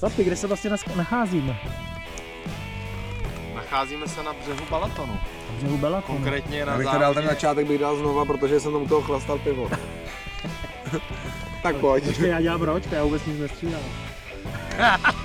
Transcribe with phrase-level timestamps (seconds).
[0.00, 1.56] Papi, kde se vlastně dneska nacházíme?
[3.54, 5.12] Nacházíme se na břehu Balatonu.
[5.12, 6.18] Na břehu Belatonu.
[6.18, 9.02] Konkrétně na Já bych to dal ten začátek bych dal znova, protože jsem tam toho
[9.02, 9.70] chlastal pivo.
[11.62, 12.04] tak pojď.
[12.04, 13.82] Počkej, já dělám ročka, já vůbec nic nestřídám.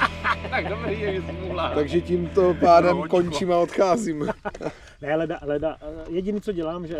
[0.49, 1.21] Tak dobrý, je.
[1.75, 3.09] Takže tímto pádem Hoďko.
[3.09, 4.29] končím a odcházím.
[5.01, 5.77] Ne, leda, leda,
[6.09, 6.97] jediný, co dělám, že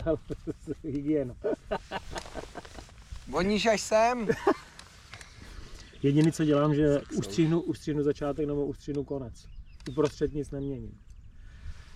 [0.84, 1.34] hygiena.
[3.28, 4.28] Voníš až sem?
[6.04, 9.48] Jediný, co dělám, že ustříhnu, ustříhnu začátek nebo ustříhnu konec.
[9.90, 10.92] Uprostřed nic neměním.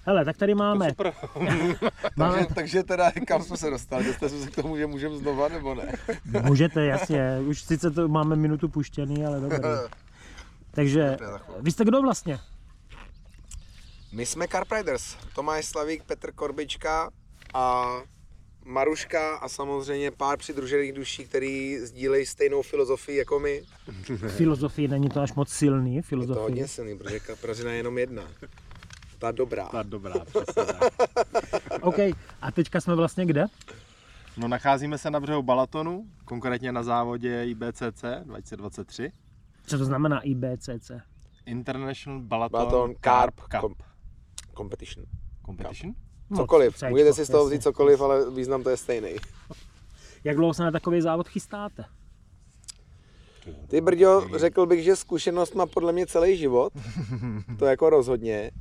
[0.08, 1.14] Hele, tak tady máme, Super.
[2.16, 4.06] máme Takže, takže teda kam jsme se dostali?
[4.06, 5.94] Dostali jsme se k tomu, že můžeme znova nebo ne?
[6.44, 9.60] můžete, jasně, už sice to máme minutu puštěný, ale dobrý.
[10.72, 11.18] Takže,
[11.60, 12.40] vy jste kdo vlastně?
[14.12, 15.18] My jsme Carp Riders.
[15.36, 17.10] Tomáš Slavík, Petr Korbička
[17.54, 17.86] a
[18.66, 23.62] Maruška a samozřejmě pár přidružených duší, který sdílejí stejnou filozofii jako my.
[24.28, 26.42] Filozofii není to až moc silný, Je to filozofii.
[26.44, 28.24] hodně silný, protože kaprařina je jenom jedna.
[29.20, 29.66] Ta dobrá.
[29.66, 30.94] Tak dobrá, přesně tak.
[31.82, 32.00] OK,
[32.42, 33.46] a teďka jsme vlastně kde?
[34.38, 39.12] No nacházíme se na břehu Balatonu, konkrétně na závodě IBCC 2023.
[39.68, 40.92] Co to znamená IBCC?
[41.46, 43.52] International Balaton, Balaton Carp Cup.
[43.52, 43.76] Com-
[44.58, 45.06] Competition.
[45.46, 45.90] Competition?
[45.90, 46.05] No,
[46.36, 46.76] Cokoliv.
[46.76, 49.10] Cčko, Můžete si z toho vzít cokoliv, ale význam to je stejný.
[50.24, 51.86] Jak dlouho se na takový závod chystáte?
[53.68, 56.74] Ty Brďo, řekl bych, že zkušenost má podle mě celý život.
[57.60, 58.52] To jako rozhodně.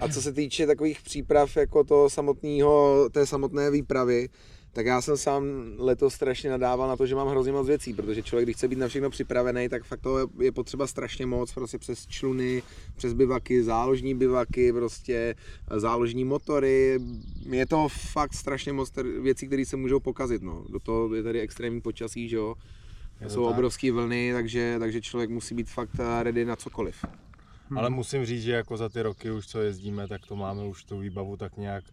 [0.00, 4.28] A co se týče takových příprav jako toho samotného, té samotné výpravy,
[4.72, 5.44] tak já jsem sám
[5.78, 8.78] letos strašně nadával na to, že mám hrozně moc věcí, protože člověk, když chce být
[8.78, 12.62] na všechno připravený, tak fakt to je potřeba strašně moc, prostě přes čluny,
[12.96, 15.34] přes bivaky, záložní bivaky, prostě
[15.76, 16.98] záložní motory.
[17.50, 20.42] Je to fakt strašně moc věcí, které se můžou pokazit.
[20.42, 20.64] No.
[20.68, 22.54] Do toho je tady extrémní počasí, že jo.
[23.20, 23.54] Je to Jsou tak.
[23.54, 27.04] obrovské vlny, takže, takže člověk musí být fakt eh, ready na cokoliv.
[27.76, 30.84] Ale musím říct, že jako za ty roky už co jezdíme, tak to máme už
[30.84, 31.84] tu výbavu tak nějak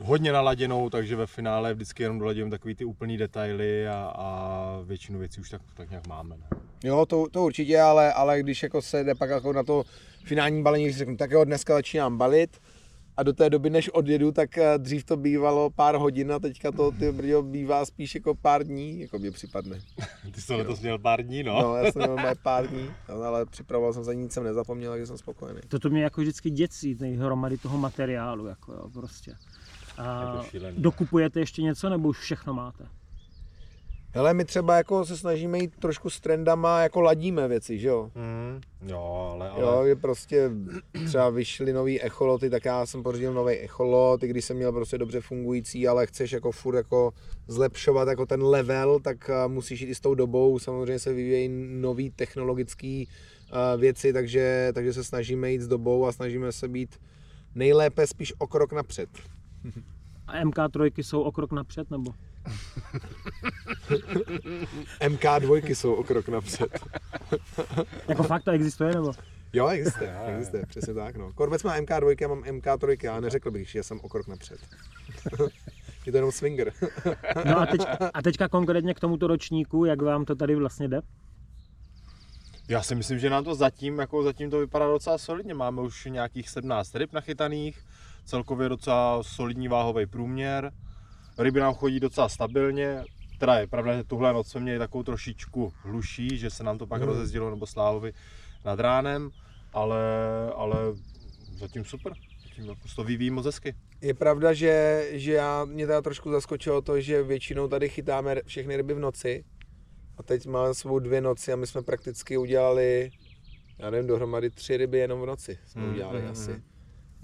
[0.00, 5.18] hodně naladěnou, takže ve finále vždycky jenom doladíme takový ty úplný detaily a, a většinu
[5.18, 6.36] věcí už tak, tak nějak máme.
[6.36, 6.46] Ne?
[6.84, 9.84] Jo, to, to určitě, ale, ale když jako se jde pak jako na to
[10.24, 12.60] finální balení, když řeknu, tak jo, dneska začínám balit
[13.16, 16.72] a do té doby, než odjedu, tak eh, dřív to bývalo pár hodin a teďka
[16.72, 19.80] to ty brďo bývá spíš jako pár dní, jako mě připadne.
[20.34, 21.62] Ty jsi to letos měl pár dní, no.
[21.62, 24.92] No, já jsem měl mé pár dní, no, ale připravoval jsem se, nic jsem nezapomněl,
[24.92, 25.60] takže jsem spokojený.
[25.68, 29.34] Toto mě jako vždycky děcí, hromady toho materiálu, jako jo, prostě.
[29.98, 32.84] A Jako dokupujete ještě něco, nebo už všechno máte?
[34.14, 38.10] Hele, my třeba jako se snažíme jít trošku s trendama, jako ladíme věci, že jo?
[38.14, 40.50] Mm, jo, ale, ale Jo, je prostě
[41.06, 44.98] třeba vyšly nový echoloty, tak já jsem pořídil nový echolot, i když jsem měl prostě
[44.98, 47.12] dobře fungující, ale chceš jako furt jako
[47.48, 51.48] zlepšovat jako ten level, tak eh, musíš jít i s tou dobou, samozřejmě se vyvíjejí
[51.80, 53.04] nový technologické
[53.76, 57.00] věci, takže, takže se snažíme jít s dobou a snažíme se být
[57.54, 59.08] nejlépe spíš o krok napřed.
[60.26, 62.14] A MK3 jsou o krok napřed, nebo?
[65.00, 66.80] MK2 jsou o krok napřed.
[68.08, 69.12] Jako fakt to existuje, nebo?
[69.52, 71.16] Jo, existuje, existuje, přesně tak.
[71.16, 71.32] No.
[71.32, 74.60] Korbec má MK2, já mám MK3, ale neřekl bych, že jsem o krok napřed.
[76.06, 76.72] je to jenom swinger.
[77.44, 77.80] No a, teď,
[78.14, 81.00] a teďka konkrétně k tomuto ročníku, jak vám to tady vlastně jde?
[82.68, 85.54] já si myslím, že nám to zatím, jako zatím to vypadá docela solidně.
[85.54, 87.84] Máme už nějakých 17 ryb nachytaných,
[88.28, 90.72] celkově docela solidní váhový průměr.
[91.38, 93.04] Ryby nám chodí docela stabilně,
[93.38, 96.86] teda je pravda, že tuhle noc jsme měli takovou trošičku hluší, že se nám to
[96.86, 97.08] pak Mhm.
[97.10, 98.12] rozezdilo nebo Slávovi
[98.64, 99.30] nad ránem,
[99.72, 99.98] ale,
[100.56, 100.76] ale
[101.58, 102.12] zatím super.
[102.48, 103.74] Zatím jako to vyvíjí moc hezky.
[104.00, 108.76] Je pravda, že, že já, mě teda trošku zaskočilo to, že většinou tady chytáme všechny
[108.76, 109.44] ryby v noci.
[110.18, 113.10] A teď máme svou dvě noci a my jsme prakticky udělali,
[113.78, 116.50] já nevím, dohromady tři ryby jenom v noci jsme Mm, udělali mm, asi.
[116.50, 116.62] mm.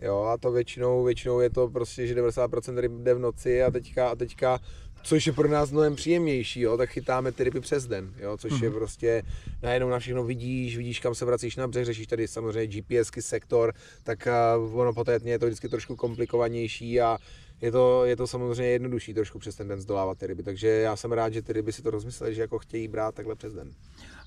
[0.02, 3.70] Jo, a to většinou, většinou je to prostě, že 90% ryb jde v noci a
[3.70, 4.60] teďka, a teďka
[5.04, 8.60] což je pro nás mnohem příjemnější, jo, tak chytáme ty ryby přes den, jo, což
[8.60, 9.22] je prostě
[9.62, 13.72] najednou na všechno vidíš, vidíš, kam se vracíš na břeh, řešíš tady samozřejmě GPSky, sektor,
[14.02, 17.18] tak uh, ono poté je to vždycky trošku komplikovanější a
[17.60, 20.96] je to, je to samozřejmě jednodušší trošku přes ten den zdolávat ty ryby, takže já
[20.96, 23.72] jsem rád, že ty ryby si to rozmysleli, že jako chtějí brát takhle přes den.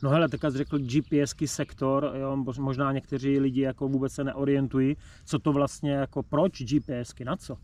[0.04, 4.24] No hele, tak jsi řekl GPSky sektor, jo, mož- možná někteří lidi jako vůbec se
[4.24, 7.58] neorientují, co to vlastně jako, proč GPSky, na co?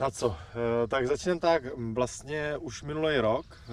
[0.00, 0.36] Na co?
[0.84, 1.62] Eh, Tak začneme tak,
[1.92, 3.72] vlastně už minulý rok eh,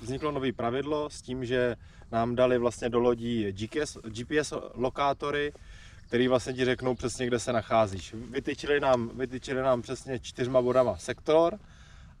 [0.00, 1.76] vzniklo nové pravidlo s tím, že
[2.12, 5.52] nám dali vlastně do lodí GPS, GPS lokátory,
[6.06, 8.14] který vlastně ti řeknou přesně, kde se nacházíš.
[8.30, 11.58] Vytyčili nám, vytyčili nám přesně čtyřma bodama sektor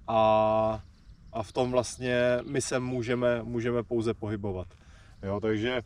[0.08, 0.80] a,
[1.32, 4.68] a v tom vlastně my se můžeme, můžeme pouze pohybovat.
[5.22, 5.82] Jo, takže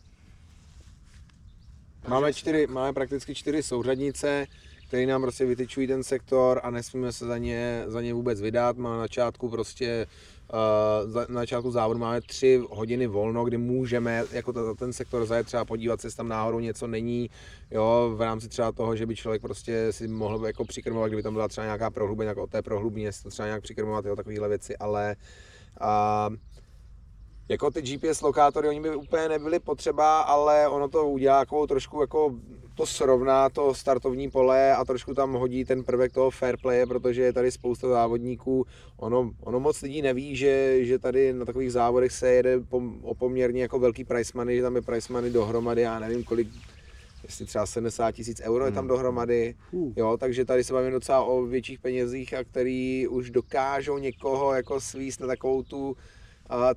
[2.09, 4.47] Máme, čtyři, máme prakticky čtyři souřadnice,
[4.89, 8.77] které nám prostě vytyčují ten sektor a nesmíme se za ně, za ně vůbec vydat.
[8.77, 10.07] Máme na začátku prostě
[11.29, 15.65] na začátku závodu máme tři hodiny volno, kdy můžeme jako to, ten sektor zajet třeba
[15.65, 17.31] podívat se, jestli tam náhodou něco není,
[17.71, 21.35] jo, v rámci třeba toho, že by člověk prostě si mohl jako přikrmovat, kdyby tam
[21.35, 24.49] byla třeba nějaká prohlubeň, jako od té prohlubině si to třeba nějak přikrmovat, jo, takovéhle
[24.49, 25.17] věci, ale
[25.81, 26.37] uh,
[27.51, 32.01] jako ty GPS lokátory, oni by úplně nebyly potřeba, ale ono to udělá jako trošku
[32.01, 32.35] jako
[32.75, 37.23] to srovná to startovní pole a trošku tam hodí ten prvek toho fair playe, protože
[37.23, 38.67] je tady spousta závodníků.
[38.97, 43.15] Ono, ono moc lidí neví, že, že tady na takových závodech se jede pom, o
[43.15, 46.49] poměrně jako velký price money, že tam je price money dohromady, já nevím kolik,
[47.23, 49.93] jestli třeba 70 tisíc euro je tam dohromady, Uh.
[49.97, 54.81] jo, takže tady se bavíme docela o větších penězích a který už dokážou někoho jako
[54.81, 55.97] svíst na takovou tu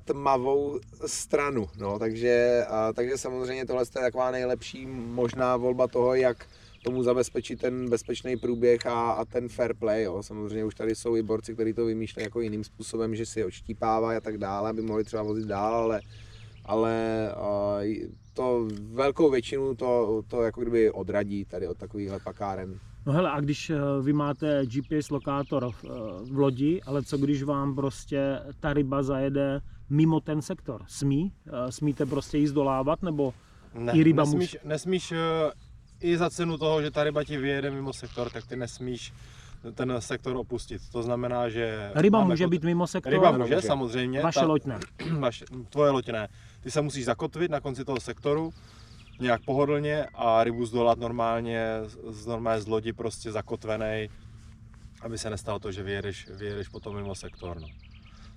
[0.04, 6.46] tmavou stranu, no, takže, takže samozřejmě tohle je taková nejlepší možná volba toho, jak
[6.84, 10.22] tomu zabezpečit ten bezpečný průběh a, a ten fair play, jo.
[10.22, 14.16] Samozřejmě už tady jsou i borci, kteří to vymýšlejí jako jiným způsobem, že si odštípávají
[14.16, 16.00] a tak dále, aby mohli třeba vozit dál, ale,
[16.64, 17.34] ale
[18.34, 22.80] to velkou většinu to, to jako kdyby odradí tady od takovýchhle pakáren.
[23.06, 25.88] No hele, a když eh, vy máte GPS lokátor v, eh,
[26.32, 29.60] v lodi, ale co když vám prostě ta ryba zajede
[29.90, 30.82] mimo ten sektor?
[30.88, 31.32] Smí?
[31.46, 33.34] Eh, Smíte prostě jí zdolávat, nebo
[33.74, 35.18] ne, I ryba nesmíš, nesmíš eh,
[36.00, 39.12] i za cenu toho, že ta ryba ti vyjede mimo sektor, tak ty nesmíš
[39.74, 40.82] ten sektor opustit.
[40.92, 41.90] To znamená, že...
[41.94, 43.12] ryba může kot- být mimo sektor?
[43.12, 43.66] Ryba může, může.
[43.66, 44.20] samozřejmě.
[44.22, 44.78] Vaše ta- loď ne.
[45.18, 46.28] vaše, tvoje loď ne.
[46.60, 48.52] Ty se musíš zakotvit na konci toho sektoru,
[49.20, 51.66] nějak pohodlně a rybu zdolat normálně,
[52.08, 54.08] z, normálně z lodi prostě zakotvenej,
[55.00, 57.60] aby se nestalo to, že vyjedeš, vyjedeš potom mimo sektor.
[57.60, 57.68] No.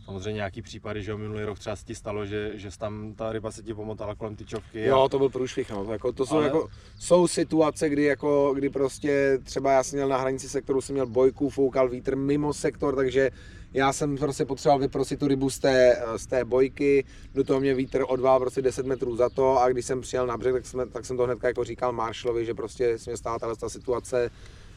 [0.05, 3.31] Samozřejmě nějaký případy, že jo, minulý rok třeba se ti stalo, že, že tam ta
[3.31, 4.81] ryba se ti pomotala kolem tyčovky.
[4.81, 5.85] Jo, to byl průšvih, no.
[5.85, 6.69] To, jako, to jsou, Ale- jako,
[6.99, 11.05] jsou situace, kdy, jako, kdy prostě třeba já jsem měl na hranici sektoru, jsem měl
[11.05, 13.31] bojku, foukal vítr mimo sektor, takže
[13.73, 17.73] já jsem prostě potřeboval vyprosit tu rybu z té, z té bojky, do toho mě
[17.73, 20.85] vítr odvál prostě 10 metrů za to a když jsem přijel na břeh, tak, jsme,
[20.85, 24.31] tak jsem to hned jako říkal Marshallovi, že prostě se mě stala tahle ta situace,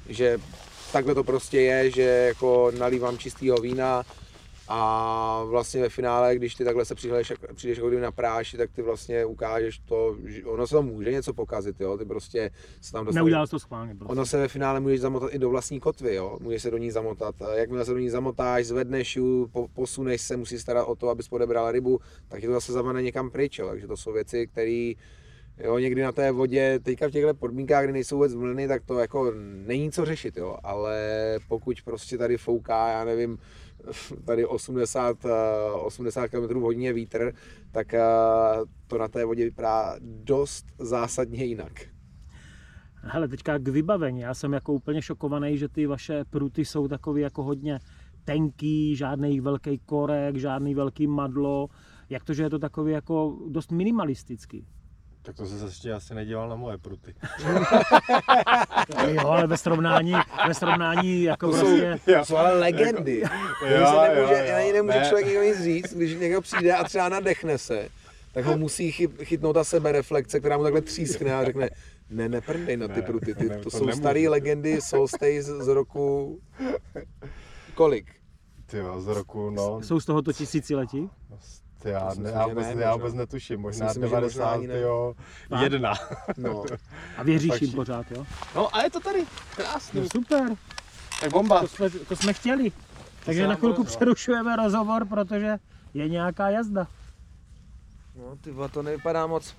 [0.08, 0.38] že
[0.92, 4.04] takhle to prostě je, že jako nalívám čistýho vína,
[4.72, 8.82] a vlastně ve finále, když ty takhle se přijdeš, přijdeš jako na práši, tak ty
[8.82, 12.50] vlastně ukážeš to, že ono se to může něco pokazit, jo, ty prostě
[12.80, 13.16] se tam dostavíš.
[13.16, 13.94] Neudělal to schválně.
[13.94, 14.12] Prostě.
[14.12, 16.38] Ono se ve finále můžeš zamotat i do vlastní kotvy, jo?
[16.40, 17.42] můžeš se do ní zamotat.
[17.42, 21.08] A Jakmile se do ní zamotáš, zvedneš ji, po, posuneš se, musíš starat o to,
[21.08, 23.58] abys odebral rybu, tak ti to zase zavane někam pryč.
[23.58, 23.68] Jo?
[23.68, 24.92] Takže to jsou věci, které
[25.64, 28.98] Jo, někdy na té vodě, teďka v těchto podmínkách, kdy nejsou vůbec mlny, tak to
[28.98, 29.32] jako
[29.66, 30.56] není co řešit, jo.
[30.62, 30.98] Ale
[31.48, 33.38] pokud prostě tady fouká, já nevím,
[34.24, 35.30] tady 80, eh,
[35.72, 37.32] 80 km hodině vítr,
[37.72, 38.00] tak eh,
[38.86, 41.72] to na té vodě vypadá dost zásadně jinak.
[43.02, 44.20] Hele, teďka k vybavení.
[44.20, 47.78] Já jsem jako úplně šokovaný, že ty vaše pruty jsou takový jako hodně
[48.24, 51.68] tenký, žádný velký korek, žádný velký madlo.
[52.10, 54.66] Jak to, že je to takový jako dost minimalistický?
[55.22, 57.14] Tak to se ještě asi nedíval na moje pruty.
[59.08, 60.12] Jo, ale ve srovnání,
[60.48, 62.00] ve srovnání jako To jsou, prostě...
[62.18, 63.20] to jsou ale legendy.
[63.20, 63.28] Jo,
[63.80, 64.72] Jo, se nemůže, jo, jo.
[64.72, 65.06] nemůže Ne.
[65.08, 67.88] člověk nikdo nic říct, když někdo přijde a třeba nadechne se,
[68.32, 71.70] tak ho musí chyt, chytnout ta sebereflexe, která mu takhle třískne a řekne,
[72.10, 75.46] ne, neprdej na ty Ne, pruty, ty, ne, to to jsou staré legendy Solstay z,
[75.64, 76.38] z roku...
[77.74, 78.06] Kolik?
[78.66, 81.10] Ty jo, z roku, no, Jsou z tohoto tisíciletí?
[81.82, 82.96] Ty já, ne, já, vůbec, ne, ne, já možná.
[82.96, 84.80] vůbec netuším, možná Myslím si, že možná 90, ani ne.
[84.80, 85.14] jo,
[85.48, 85.62] Fakt?
[85.62, 85.94] jedna.
[86.36, 86.64] No,
[87.16, 88.26] A věříš jim pořád, jo?
[88.54, 90.00] No a je to tady, krásný.
[90.00, 90.56] No super,
[91.20, 91.60] Tak bomba.
[91.60, 92.72] to jsme, to jsme chtěli.
[93.24, 95.56] Takže na chvilku přerušujeme rozhovor, protože
[95.94, 96.86] je nějaká jazda.
[98.16, 99.54] no ty vole, to nevypadá moc.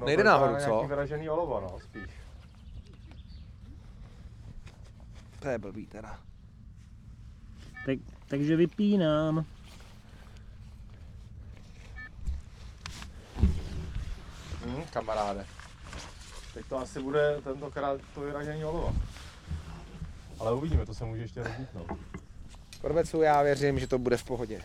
[0.00, 0.84] No, Nejde nahoru, nějaký co?
[0.88, 2.02] vyražený olovo, no, spíš.
[5.40, 6.18] To je blbý teda.
[7.86, 7.98] Tak,
[8.28, 9.44] takže vypínám.
[14.64, 15.46] Hm, kamaráde.
[16.54, 18.96] Teď to asi bude tentokrát to vyražený olovo.
[20.38, 21.90] Ale uvidíme, to se může ještě rozlítnout.
[22.80, 24.62] Korbecu, já věřím, že to bude v pohodě.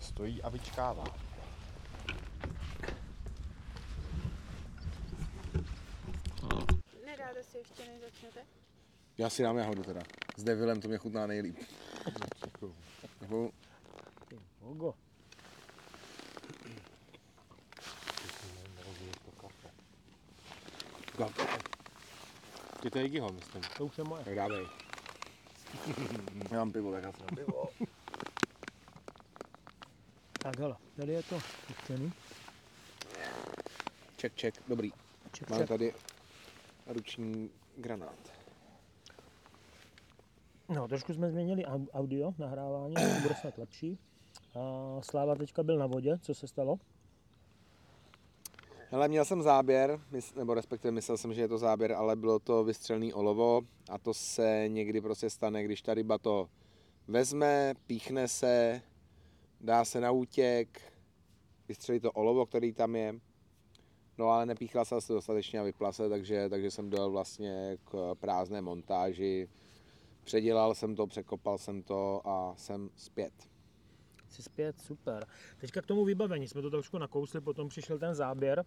[0.00, 1.04] Stojí a vyčkává.
[7.06, 8.40] Nedáte si ještě, než začnete?
[9.18, 10.00] Já si dám jahodu teda.
[10.36, 11.58] S Devilem to mě chutná nejlíp.
[12.44, 12.74] Děkuju.
[14.62, 14.94] Ogo.
[22.82, 23.62] Ty to je Jigiho, myslím.
[23.76, 24.24] To už je moje.
[24.24, 24.66] Tak dávej.
[26.50, 27.68] Já mám pivo, tak já si dám pivo.
[30.32, 32.12] Tak hele, tady je to chycený.
[34.16, 34.92] Ček, ček, dobrý.
[35.32, 35.68] Ček, Máme ček.
[35.68, 35.94] tady
[36.86, 38.32] ruční granát.
[40.68, 43.98] No, trošku jsme změnili au- audio nahrávání, to bude snad lepší.
[45.00, 46.76] Sláva teďka byl na vodě, co se stalo?
[48.90, 50.00] Hele, měl jsem záběr,
[50.36, 54.14] nebo respektive myslel jsem, že je to záběr, ale bylo to vystřelný olovo a to
[54.14, 56.48] se někdy prostě stane, když ta ryba to
[57.08, 58.82] vezme, píchne se,
[59.60, 60.92] dá se na útěk,
[61.68, 63.14] vystřelí to olovo, který tam je,
[64.18, 68.14] no ale nepíchla se asi dostatečně a vypla se, takže, takže jsem dojel vlastně k
[68.14, 69.48] prázdné montáži,
[70.24, 73.49] předělal jsem to, překopal jsem to a jsem zpět.
[74.30, 75.26] Jsi zpět, super.
[75.58, 78.64] Teďka k tomu vybavení, jsme to trošku nakousli, potom přišel ten záběr.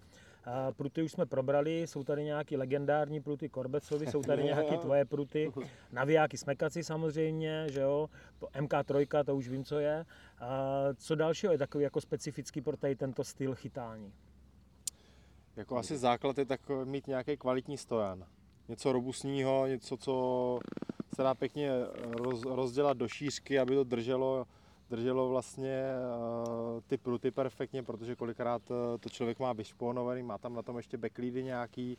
[0.75, 5.51] Pruty už jsme probrali, jsou tady nějaký legendární pruty Korbecovi, jsou tady nějaké tvoje pruty,
[5.91, 10.05] navijáky smekaci samozřejmě, že jo, po MK3, to už vím, co je.
[10.39, 14.13] A co dalšího je takový jako specifický pro tady tento styl chytání?
[15.55, 18.25] Jako asi základ je tak mít nějaký kvalitní stojan.
[18.67, 20.59] Něco robustního, něco, co
[21.15, 21.71] se dá pěkně
[22.03, 24.45] roz, rozdělat do šířky, aby to drželo,
[24.95, 30.53] drželo vlastně eh, ty pruty perfektně, protože kolikrát eh, to člověk má vyšponovaný, má tam
[30.53, 31.97] na tom ještě backleady nějaký,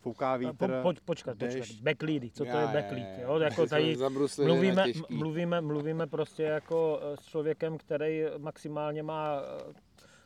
[0.00, 1.82] fouká Po, vítr, pojď, počkat, počkat, déšť.
[1.82, 3.22] backleady, co to Já, je já, backlead, já.
[3.22, 3.96] jo, jako tady
[4.44, 9.42] mluvíme, mluvíme, mluvíme prostě jako eh, s člověkem, který maximálně má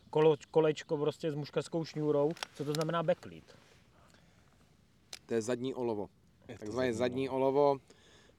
[0.09, 3.43] kolo, kolečko prostě s muškařskou šňůrou, co to znamená backlead?
[5.25, 6.09] To je zadní olovo.
[6.47, 7.77] Je to Takzvané zadní zadní olovo.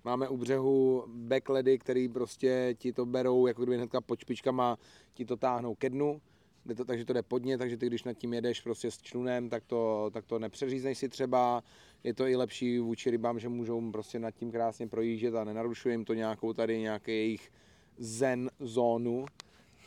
[0.08, 4.78] Máme u břehu backledy, který prostě ti to berou, jako kdyby hnedka pod špičkama
[5.14, 6.20] ti to táhnou ke dnu.
[6.66, 9.48] Jde to, takže to jde podně, takže ty když nad tím jedeš prostě s člunem,
[9.48, 11.62] tak to, tak to nepřeřízneš si třeba.
[12.04, 15.92] Je to i lepší vůči rybám, že můžou prostě nad tím krásně projíždět a nenarušuje
[15.92, 17.52] jim to nějakou tady nějaký jejich
[17.98, 19.26] zen zónu.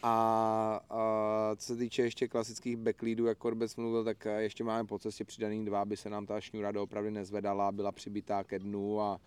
[0.03, 4.99] A, a co se týče ještě klasických backleadů, jak Korbec mluvil, tak ještě máme po
[4.99, 9.19] cestě přidaný dva, aby se nám ta šňůra doopravdy nezvedala, byla přibitá ke dnu a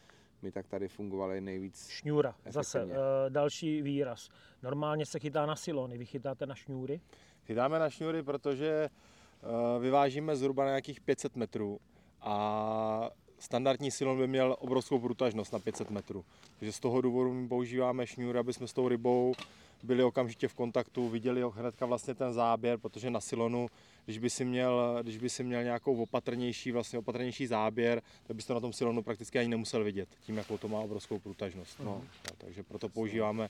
[0.44, 1.88] my tak tady fungovali nejvíc.
[1.88, 2.98] Šňůra, zase Efektivně.
[2.98, 4.28] uh, další výraz.
[4.62, 7.00] Normálně se chytá na silony, vy chytáte na šňůry.
[7.46, 11.80] Chytáme na šňůry, protože eh, vyvážíme zhruba na nějakých 500 metrů
[12.20, 16.24] a standardní silon by měl obrovskou průtažnost na 500 metrů.
[16.58, 19.34] Takže z toho důvodu my používáme šňůry, aby jsme s tou rybou
[19.82, 23.66] byli okamžitě v kontaktu, viděli hnedka vlastně ten záběr, protože na silonu,
[24.04, 28.46] když by si měl, když by si měl nějakou opatrnější, vlastně opatrnější záběr, tak bys
[28.46, 31.80] to na tom silonu prakticky ani nemusel vidět, tím jakou to má obrovskou průtažnost.
[31.80, 33.48] No, no, takže proto používáme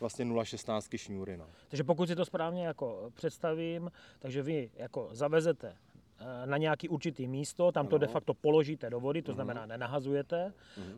[0.00, 1.36] vlastně 0,16 šňůry.
[1.36, 1.46] No.
[1.68, 5.76] Takže pokud si to správně jako představím, takže vy jako zavezete
[6.20, 10.52] eh, na nějaký určitý místo, tam to de facto položíte do vody, to znamená nenahazujete,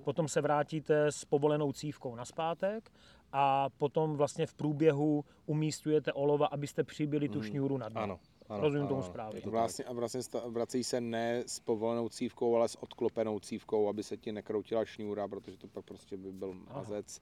[0.05, 2.91] potom se vrátíte s povolenou cívkou na zpátek
[3.33, 8.01] a potom vlastně v průběhu umístujete olova, abyste přibili tu šňůru na dno.
[8.01, 8.19] Ano,
[8.55, 9.41] ano, Rozumím ano, tomu správně.
[9.41, 14.03] to Vlastně, a vlastně vracejí se ne s povolenou cívkou, ale s odklopenou cívkou, aby
[14.03, 17.21] se ti nekroutila šňůra, protože to pak prostě by byl mazec.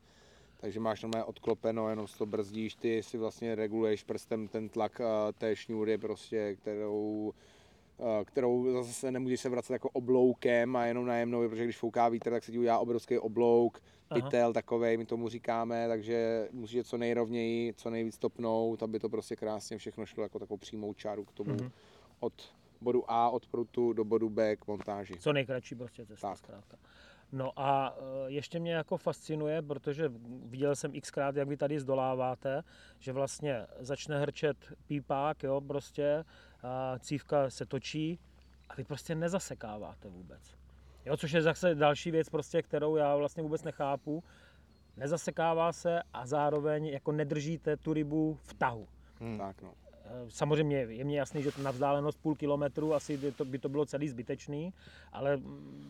[0.56, 5.00] Takže máš normálně odklopeno, jenom si to brzdíš, ty si vlastně reguluješ prstem ten tlak
[5.38, 7.32] té šňůry, prostě, kterou,
[8.24, 12.44] kterou zase nemůžeš se vracet jako obloukem a jenom najemnou, protože když fouká vítr, tak
[12.44, 13.80] se ti udělá obrovský oblouk,
[14.12, 14.20] Aha.
[14.20, 19.08] pytel takovej, my tomu říkáme, takže musíš jet co nejrovněji, co nejvíc topnout, aby to
[19.08, 21.70] prostě krásně všechno šlo jako takovou přímou čáru k tomu Mhm.
[22.20, 22.32] od
[22.80, 25.14] bodu A, od prutu do bodu B k montáži.
[25.18, 26.38] Co nejkratší prostě cesta Tak.
[26.38, 26.76] zkrátka.
[27.32, 30.12] No a eh, ještě mě jako fascinuje, protože
[30.44, 32.62] viděl jsem xkrát, jak vy tady zdoláváte,
[32.98, 36.24] že vlastně začne hrčet pípák, jo, prostě,
[36.62, 38.18] a cívka se točí
[38.68, 40.54] a vy prostě nezasekáváte vůbec.
[41.06, 44.24] Jo, což je zase další věc, prostě, kterou já vlastně vůbec nechápu.
[44.96, 48.88] Nezasekává se a zároveň jako nedržíte tu rybu v tahu.
[49.20, 49.38] Hmm.
[49.38, 49.74] Tak no.
[50.04, 53.68] Eh, Samozřejmě je mi jasný, že na vzdálenost půl kilometru asi by to, by to
[53.68, 54.74] bylo celý zbytečný,
[55.12, 55.40] ale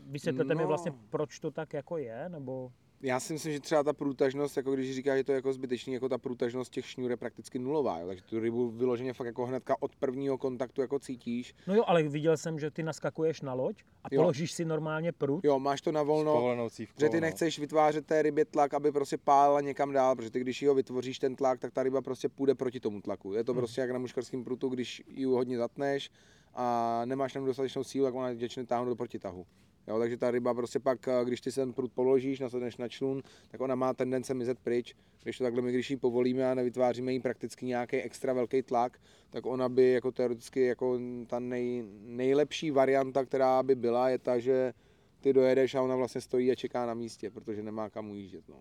[0.07, 0.69] vysvětlete mi No.
[0.69, 2.73] vlastně, proč to tak jako je, nebo...
[3.04, 5.94] Já si myslím, že třeba ta průtažnost, jako když říká, že to je jako zbytečný,
[5.94, 8.06] jako ta průtažnost těch šňůr je prakticky nulová, jo?
[8.06, 11.54] takže tu rybu vyloženě fakt jako hnedka od prvního kontaktu jako cítíš.
[11.66, 14.21] No jo, ale viděl jsem, že ty naskakuješ na loď a Jo.
[14.23, 15.44] položíš si normálně prut.
[15.44, 16.68] Jo, máš to na volno,
[16.99, 17.21] že ty no.
[17.21, 20.75] nechceš vytvářet té rybě tlak, aby prostě pálila někam dál, protože ty když ji ho
[20.75, 23.32] vytvoříš ten tlak, tak ta ryba prostě půjde proti tomu tlaku.
[23.32, 26.11] Je to prostě jak na muškarském prutu, když ji hodně zatneš
[26.54, 29.47] a nemáš tam dostatečnou sílu, tak ona začne táhnout do protitahu.
[29.88, 33.23] Jo, takže ta ryba prostě pak, eh, když ty ten prut položíš, nasadneš na člun,
[33.50, 34.94] tak ona má tendence mizet pryč.
[35.23, 38.99] Když to takhle my, když ji povolíme a nevytváříme jí prakticky nějaký extra velký tlak,
[39.30, 44.38] tak ona by jako teoreticky jako ta nej, nejlepší varianta, která by byla, je ta,
[44.38, 44.73] že
[45.21, 48.49] ty dojedeš a ona vlastně stojí a čeká na místě, protože nemá kam ujíždět.
[48.49, 48.56] No.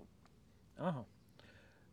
[0.78, 1.06] Aha.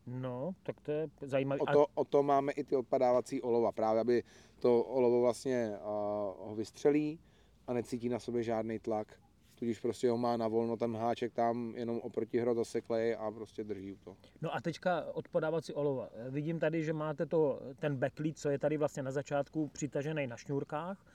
[0.07, 1.59] No, tak to je zajímavé.
[1.59, 4.23] O to, o to máme i ty odpadávací olova, právě aby
[4.59, 7.19] to olovo vlastně uh, ho vystřelí
[7.67, 9.19] a necítí na sobě žádný tlak.
[9.55, 13.63] Tudíž prostě ho má na volno, ten háček tam jenom oproti hrot zaseklej a prostě
[13.63, 14.15] drží to.
[14.41, 16.09] No a teďka odpadávací olova.
[16.29, 20.37] Vidím tady, že máte to, ten backlead, co je tady vlastně na začátku přitažený na
[20.37, 21.05] šňůrkách,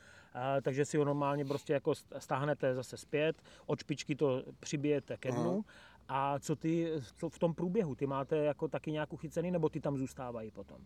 [0.62, 5.64] takže si ho normálně prostě jako stáhnete zase zpět, od špičky to přibijete ke dnu.
[6.08, 7.94] A co ty co v tom průběhu?
[7.94, 10.76] Ty máte jako taky nějakou chycený, nebo ty tam zůstávají potom?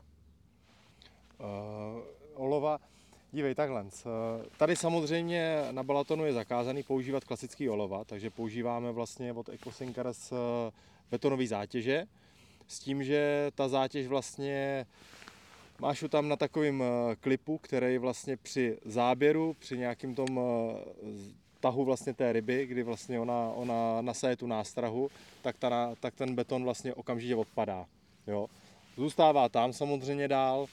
[1.38, 2.02] Uh,
[2.34, 2.78] olova,
[3.32, 3.86] dívej takhle.
[4.56, 10.32] Tady samozřejmě na Balatonu je zakázaný používat klasický olova, takže používáme vlastně od EcoSinkers
[11.10, 12.06] betonové zátěže,
[12.68, 14.86] s tím, že ta zátěž vlastně
[15.80, 16.84] Máš ho tam na takovém
[17.20, 20.40] klipu, který vlastně při záběru, při nějakým tom
[21.60, 25.10] tahu vlastně té ryby, kdy vlastně ona, ona nasaje tu nástrahu,
[25.42, 27.86] tak, ta, tak ten beton vlastně okamžitě odpadá.
[28.26, 28.46] Jo.
[28.96, 30.66] Zůstává tam samozřejmě dál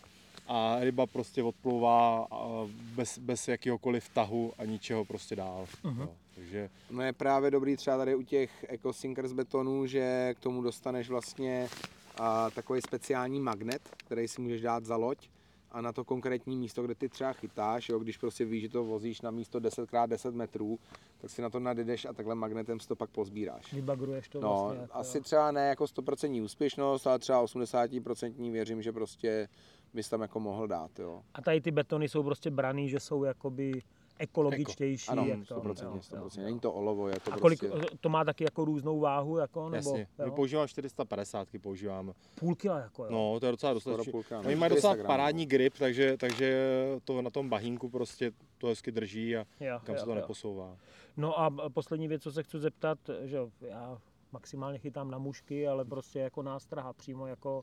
[0.48, 2.28] a ryba prostě odplouvá
[2.68, 5.68] bez, bez jakýhokoliv tahu a ničeho prostě dál.
[5.84, 6.02] Uh-huh.
[6.02, 6.10] Jo.
[6.36, 6.70] Takže...
[6.92, 11.10] No je právě dobrý třeba tady u těch Eco Sinkers betonů, že k tomu dostaneš
[11.10, 11.70] vlastně
[12.18, 15.30] a, takový speciální magnet, který si můžeš dát za loď
[15.76, 18.84] a na to konkrétní místo, kde ty třeba chytáš, jo, když prostě víš, že to
[18.84, 20.80] vozíš na místo 10x10 metrů,
[21.18, 23.74] tak si na to nadjedeš a takhle magnetem si to pak pozbíráš.
[23.74, 24.82] Vybagruješ to no, vlastně.
[24.82, 29.48] Jako, asi třeba ne jako 100% úspěšnost, ale třeba 80% věřím, že prostě
[29.94, 31.22] bys tam jako mohl dát, jo.
[31.34, 33.82] A tady ty betony jsou prostě braný, že jsou jakoby
[34.20, 35.10] ekologičtější.
[35.10, 36.40] Ano, jak to, 100%, jo, 100%.
[36.40, 36.46] Jo.
[36.46, 37.98] Není to olovo, je to A kolik, prostě...
[38.02, 39.38] to má taky jako různou váhu?
[39.38, 42.14] Jako, nebo, Jasně, my používáme 450 používáme.
[42.36, 43.10] Půl kila jako, jo.
[43.12, 43.76] No, to je docela
[44.12, 45.08] půlka, no, Oni mají docela 400 gramů.
[45.08, 49.96] parádní grip, takže, takže to na tom bahínku prostě to hezky drží a Jo, kam
[49.96, 50.16] jo, se to jo.
[50.16, 50.78] neposouvá.
[51.18, 53.98] No a poslední věc, co se chci zeptat, že jo, já
[54.32, 57.60] maximálně chytám na mušky, ale prostě jako nástraha, přímo jako,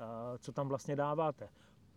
[0.00, 1.48] uh, co tam vlastně dáváte.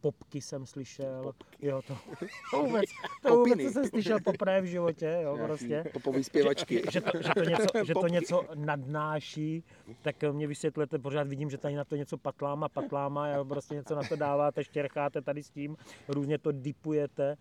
[0.05, 1.67] Popky jsem slyšel, Popky.
[1.67, 1.97] jo to,
[2.51, 2.85] to vůbec,
[3.21, 3.71] to vůbec Popiny.
[3.73, 5.83] jsem slyšel poprvé v životě, jo, prostě.
[5.93, 6.81] Popový zpěvačky.
[6.91, 9.63] Že to, že, to něco, že to něco nadnáší,
[10.01, 13.95] tak mě vysvětlete, pořád vidím, že tady na to něco patláma, patláma, a prostě něco
[13.95, 15.77] na to dáváte, štěrcháte tady s tím,
[16.07, 17.37] různě to dipujete.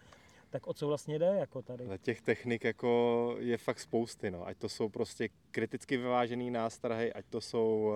[0.55, 1.85] Tak o co vlastně jde jako tady?
[1.87, 4.47] Ale těch technik jako je fakt spousty, no.
[4.47, 7.95] Ať to jsou prostě kriticky vyvážený nástrahy, ať to jsou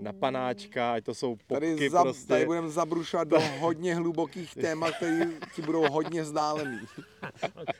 [0.00, 2.28] na panáčka, ať to jsou popky Tady, za, prostě.
[2.28, 6.78] tady budeme zabrušovat do hodně hlubokých témat, které ti budou hodně vzdálený.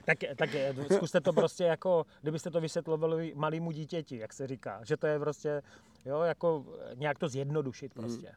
[0.04, 0.50] Tak, tak
[0.94, 5.18] zkuste to prostě jako, kdybyste to vysvětlovali malému dítěti, jak se říká, že to je
[5.18, 5.62] prostě,
[6.04, 8.32] jo, jako nějak to zjednodušit prostě.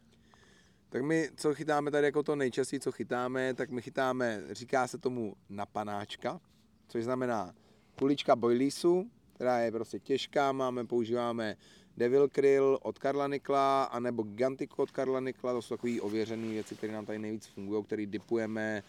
[0.89, 4.97] Tak my, co chytáme tady jako to nejčastěji, co chytáme, tak my chytáme, říká se
[4.97, 6.41] tomu napanáčka,
[6.87, 7.53] což znamená
[7.95, 11.55] kulička boilisu, která je prostě těžká, máme, používáme
[11.97, 16.75] Devil Krill od Karla Nikla, anebo Gigantico od Karla Nikla, to jsou takové ověřené věci,
[16.75, 18.83] které nám tady nejvíc fungují, které dipujeme,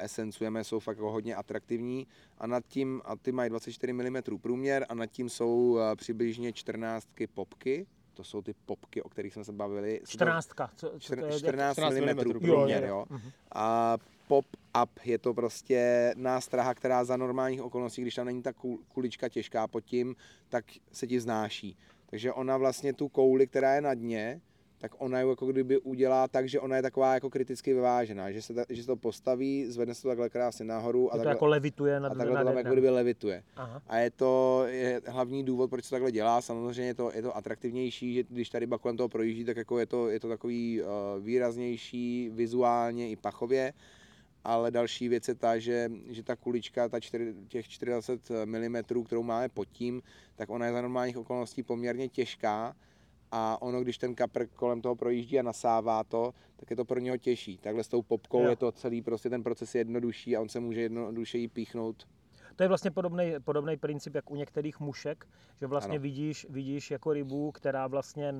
[0.00, 2.06] esencujeme, jsou fakt jako hodně atraktivní.
[2.38, 6.52] A nad tím, a ty mají 24 mm průměr a nad tím jsou a, přibližně
[6.52, 10.00] 14 popky, to jsou ty popky, o kterých jsme se bavili.
[10.04, 10.48] Jsou to- 14.
[10.76, 12.84] Co, co to je, 14, 14 mm průměr, průměr.
[12.84, 13.04] jo.
[13.10, 13.30] Mhm.
[13.54, 13.96] A
[14.28, 19.28] pop-up je to prostě nástraha, která za normálních okolností, když tam není ta kul- kulička
[19.28, 20.16] těžká pod tím,
[20.48, 21.76] tak se ti znáší.
[22.06, 24.40] Takže ona vlastně tu kouli, která je na dně,
[24.78, 28.42] tak ona ju jako kdyby udělá tak, že ona je taková jako kriticky vyvážená, že
[28.42, 31.32] se, ta, že se to postaví, zvedne se to takhle krásně nahoru a to takhle,
[31.32, 33.42] jako levituje nad, a takhle nad to tam jako kdyby levituje.
[33.56, 33.82] Aha.
[33.86, 36.40] A je to je hlavní důvod, proč se takhle dělá.
[36.40, 39.78] Samozřejmě je to, je to atraktivnější, že když ta ryba kolem toho projíždí, tak jako
[39.78, 40.88] je to, je to takový uh,
[41.24, 43.72] výraznější vizuálně i pachově.
[44.44, 49.22] Ale další věc je ta, že, že ta kulička, ta čtyři, těch 40 mm, kterou
[49.22, 50.02] máme pod tím,
[50.36, 52.76] tak ona je za normálních okolností poměrně těžká
[53.36, 56.98] a ono, když ten kapr kolem toho projíždí a nasává to, tak je to pro
[57.00, 57.58] něho těžší.
[57.58, 58.48] Takhle s tou popkou Jo.
[58.50, 62.08] je to celý, prostě ten proces je jednodušší a on se může jednodušeji píchnout
[62.56, 65.26] To je vlastně podobný, podobný princip, jak u některých mušek,
[65.60, 66.02] že vlastně Ano.
[66.02, 68.34] vidíš, vidíš jako rybu, která vlastně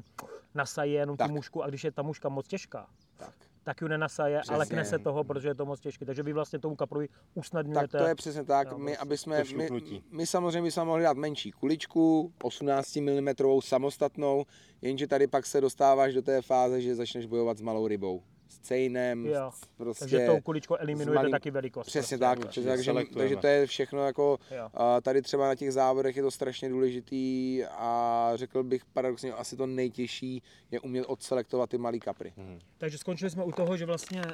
[0.54, 1.28] nasaje jenom Tak.
[1.28, 3.34] tu mušku a když je ta muška moc těžká, tak.
[3.66, 4.74] Tak ji nenasaje, ale Přesně.
[4.74, 6.04] knese toho, protože je to moc těžké.
[6.04, 7.88] Takže vy vlastně tomu kaprovi usnadňujete.
[7.88, 8.70] Tak to je přesně tak.
[8.70, 9.68] Jo, My, aby jsme, my,
[10.10, 13.28] my samozřejmě bychom mohli dát menší kuličku, 18 mm
[13.60, 14.44] samostatnou,
[14.82, 18.22] jenže tady pak se dostáváš do té fáze, že začneš bojovat s malou rybou.
[18.48, 19.50] S cejnem, Jo.
[19.54, 20.00] s- prostě...
[20.04, 21.86] Takže tou kuličkou eliminujete malým- taky velikost.
[21.86, 23.28] Přesně prostě, tak, přesně tak že, selektujeme.
[23.30, 24.68] takže to je všechno jako, Jo.
[24.74, 29.56] a tady třeba na těch závodech je to strašně důležitý a řekl bych paradoxně asi
[29.56, 32.32] to nejtěžší je umět odselektovat ty malý kapry.
[32.36, 32.58] Mhm.
[32.78, 34.32] Takže skončili jsme u toho, že vlastně uh,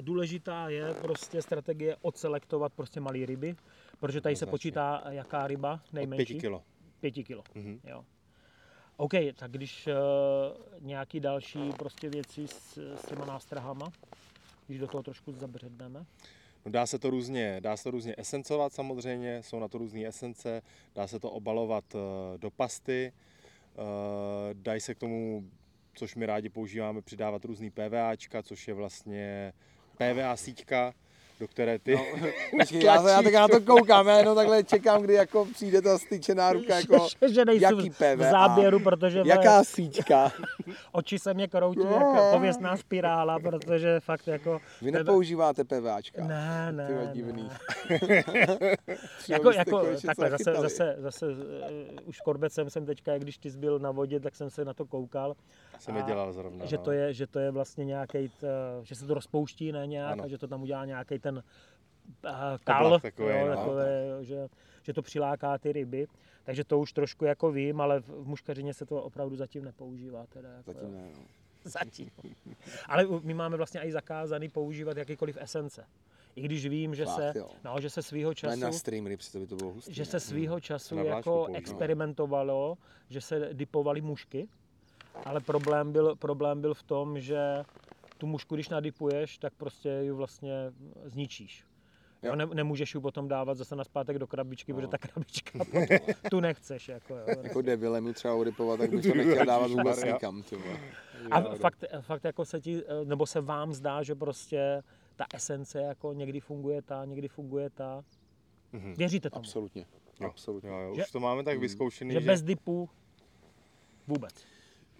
[0.00, 3.54] důležitá je prostě strategie odselektovat prostě malé ryby,
[4.00, 6.34] protože tady se počítá jaká ryba Od nejmenší.
[6.34, 6.62] 5 kilo.
[7.00, 7.42] Pěti kilo.
[7.54, 7.80] Mhm.
[7.84, 8.04] Jo.
[8.96, 9.94] OK, tak když uh,
[10.86, 13.92] nějaký další prostě věci s, s těma nástrahama,
[14.66, 16.06] když do toho trošku zabředneme.
[16.64, 20.06] No dá se to různě, dá se to různě esencovat samozřejmě, jsou na to různé
[20.06, 20.62] esence,
[20.94, 22.00] dá se to obalovat uh,
[22.36, 23.12] do pasty,
[23.74, 23.82] uh,
[24.52, 25.50] dají se k tomu,
[25.94, 29.52] což my rádi používáme, přidávat různý PVAčka, což je vlastně
[29.96, 30.94] PVA síťka,
[31.40, 32.04] do které ty No,
[32.58, 35.98] počkej, já, já tak na to koukám, já jenom takhle čekám, kdy jako přijde ta
[35.98, 38.30] styčená ruka, jako že nejsou jaký v PVA?
[38.30, 40.32] záběru, protože jaká síťka.
[40.92, 44.60] oči se mě kroutí jako pověstná spirála, protože fakt jako...
[44.82, 46.24] Vy nepoužíváte PVAčka.
[46.24, 47.10] Ne, ne, Ty ne.
[47.12, 47.50] divný.
[49.28, 51.34] jako, byste jako, konečně takhle, zase, zase, zase, uh,
[52.04, 54.86] už korbecem jsem teďka, jak když ty byl na vodě, tak jsem se na to
[54.86, 55.34] koukal.
[55.78, 56.66] jsem je dělal zrovna.
[56.66, 56.82] že no.
[56.82, 58.30] to je, že to je vlastně nějaký,
[58.82, 60.24] že se to rozpouští, ne nějak, Ano.
[60.24, 61.42] a že to tam udělá nějaký ten
[62.64, 63.56] kal, Oblak takovej, jo, no.
[63.56, 64.48] takové, že,
[64.82, 66.06] že to přiláká ty ryby.
[66.44, 70.26] Takže to už trošku jako vím, ale v muškařině se to opravdu zatím nepoužívá.
[70.26, 71.22] Teda, jako, Zatím ne, no.
[71.64, 72.10] zatím.
[72.88, 75.84] Ale my máme vlastně i zakázaný používat jakýkoliv esence.
[76.36, 77.48] I když vím, že Fakt, se, jo.
[77.64, 79.94] no, že se svýho Ne na času, streamery, přece by to bylo hustý.
[79.94, 80.06] že ne?
[80.06, 81.58] se svýho času vlášku jako používá.
[81.58, 84.48] experimentovalo, že se dipovaly mušky,
[85.24, 87.64] ale problém byl, problém byl v tom, že
[88.24, 90.72] tu mušku, když nadipuješ, tak prostě ji vlastně
[91.04, 91.64] zničíš.
[92.22, 92.30] Jo.
[92.30, 92.36] Jo.
[92.36, 94.76] Ne, nemůžeš ji potom dávat zase naspátek do krabičky, No.
[94.76, 95.58] protože ta krabička
[96.30, 96.88] tu nechceš.
[96.88, 97.24] Jako, jo.
[97.42, 100.42] Jako debile mi třeba odipovat, tak bych to nechtěl dávat vůbec nikam.
[101.30, 104.82] A fakt, fakt jako se ti, nebo se vám zdá, že prostě
[105.16, 108.04] ta esence jako někdy funguje ta, někdy funguje ta.
[108.72, 108.94] Mhm.
[108.94, 109.40] Věříte tomu?
[109.40, 109.86] Absolutně.
[110.20, 110.70] Jo, Absolutně.
[110.70, 112.88] Jo, jo, Že- už to máme tak vyzkoušený, Že že, bez dipu
[114.06, 114.34] vůbec.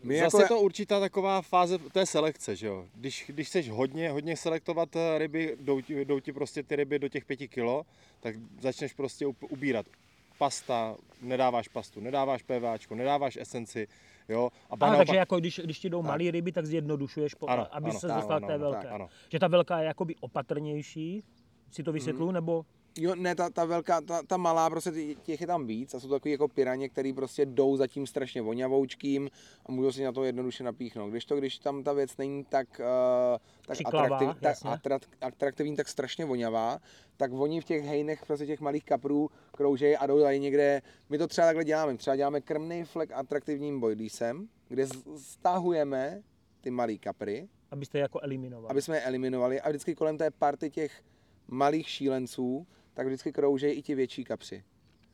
[0.05, 2.85] My Zase jako, je to určitá taková fáze té selekce, že jo.
[2.95, 6.99] Když, když chceš hodně, hodně selektovat eh, ryby, jdou ti, jdou ti prostě ty ryby
[6.99, 7.87] do těch pěti kilo,
[8.21, 9.87] tak začneš prostě ubírat
[10.39, 13.89] pasta, nedáváš pastu, nedáváš PVAčko, nedáváš esenci,
[14.29, 14.51] jo.
[14.71, 16.09] A Ano, takže jako když, když ti jdou Tak.
[16.09, 18.71] malé ryby, tak zjednodušuješ, po, Ano, aby ano, se tak, dostal ano, k té ano,
[18.71, 18.89] velké.
[18.89, 19.09] ano.
[19.33, 21.23] Že ta velká je jakoby opatrnější,
[21.71, 22.35] si to vysvětluju, Mhm.
[22.35, 22.65] nebo
[22.99, 26.09] Jo, ne, ta, ta velká, ta, ta malá, prostě těch je tam víc a jsou
[26.09, 29.31] takový jako piraně, který prostě jdou za tím strašně voňavoučkým
[29.67, 31.11] a můžou si na to jednoduše napíchnout.
[31.11, 35.77] Když to, když tam ta věc není tak, uh, tak, Křiklavá, atraktiv, tak atrak, atraktivní,
[35.77, 36.79] tak strašně voňavá,
[37.17, 40.83] tak oni v těch hejnech prostě těch malých kaprů kroužejí a jdou tady někde.
[41.09, 41.97] My to třeba takhle děláme.
[41.97, 46.23] Třeba děláme krmný flek atraktivním bojdísem, kde stahujeme
[46.61, 48.71] ty malý kapry, abyste je jako eliminovali.
[48.71, 51.03] aby jsme je eliminovali a vždycky kolem té party těch
[51.49, 54.65] malých šílenců, tak vždycky kroužejí i ti větší kapři.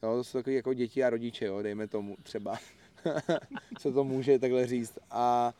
[0.02, 2.58] Jo, to jsou takový jako děti a rodiče, jo, dejme tomu třeba.
[3.78, 4.98] Co to může takhle říct.
[5.10, 5.54] A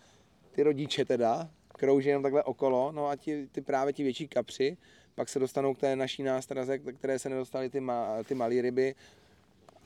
[0.53, 4.77] ty rodiče teda krouží jenom takhle okolo, no a ti, ty právě ti větší kapři
[5.15, 8.95] pak se dostanou k té naší nástraze, které se nedostaly ty, ma, ty malé ryby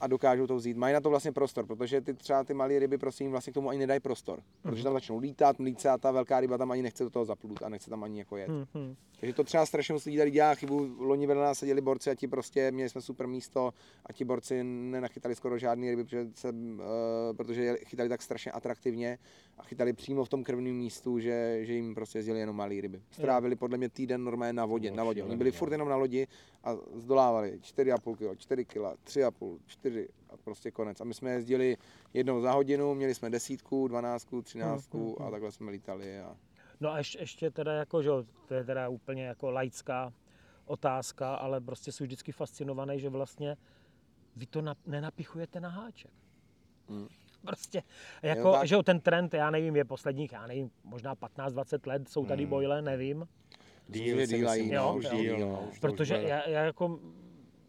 [0.00, 0.76] a dokážou to vzít.
[0.76, 3.54] Mají na to vlastně prostor, protože ty třeba ty malé ryby prostě jim vlastně k
[3.54, 4.42] tomu ani nedají prostor.
[4.62, 7.24] Protože tam začnou lítat, mlít se a ta velká ryba tam ani nechce do toho
[7.24, 8.48] zaplut a nechce tam ani jako jet.
[8.48, 8.96] Hmm, hmm.
[9.20, 10.96] Takže to třeba strašně moc lidí tady dělá chybu.
[10.98, 13.74] Loni vedle nás seděli borci a ti prostě, měli jsme super místo
[14.06, 18.52] a ti borci nenachytali skoro žádný ryby, protože, se, uh, protože je chytali tak strašně
[18.52, 19.18] atraktivně
[19.58, 23.02] a chytali přímo v tom krvném místu, že, že jim prostě jezdili jenom malé ryby.
[23.10, 24.90] Strávili podle mě týden normálně na vodě.
[24.90, 25.22] No, Na vodě.
[25.22, 25.58] Oni byli no.
[25.58, 26.26] furt jenom na lodi
[26.64, 31.00] a zdolávali 4,5 kg, 4 kg, 3,5, 4 a prostě konec.
[31.00, 31.76] A my jsme jezdili
[32.14, 36.20] jednou za hodinu, měli jsme desítku, dvanáctku, třináctku a takhle jsme lítali.
[36.20, 36.36] A...
[36.80, 38.10] No a ještě, ještě teda jako, že
[38.48, 40.12] to je teda úplně jako laická
[40.66, 43.56] otázka, ale prostě jsou vždycky fascinovaný, že vlastně
[44.36, 46.10] vy to na, nenapichujete na háček.
[46.88, 47.08] Hmm.
[47.46, 47.82] Prostě,
[48.22, 48.66] jako, tak.
[48.68, 52.42] že jo, ten trend, já nevím, je posledních, já nevím, možná 15-20 let, jsou tady
[52.42, 52.50] Hmm.
[52.50, 53.28] bojle, nevím.
[53.88, 55.10] Díl a myslím, jí, Jo, už jo.
[55.16, 56.98] díl, no, už to už Protože já, já jako,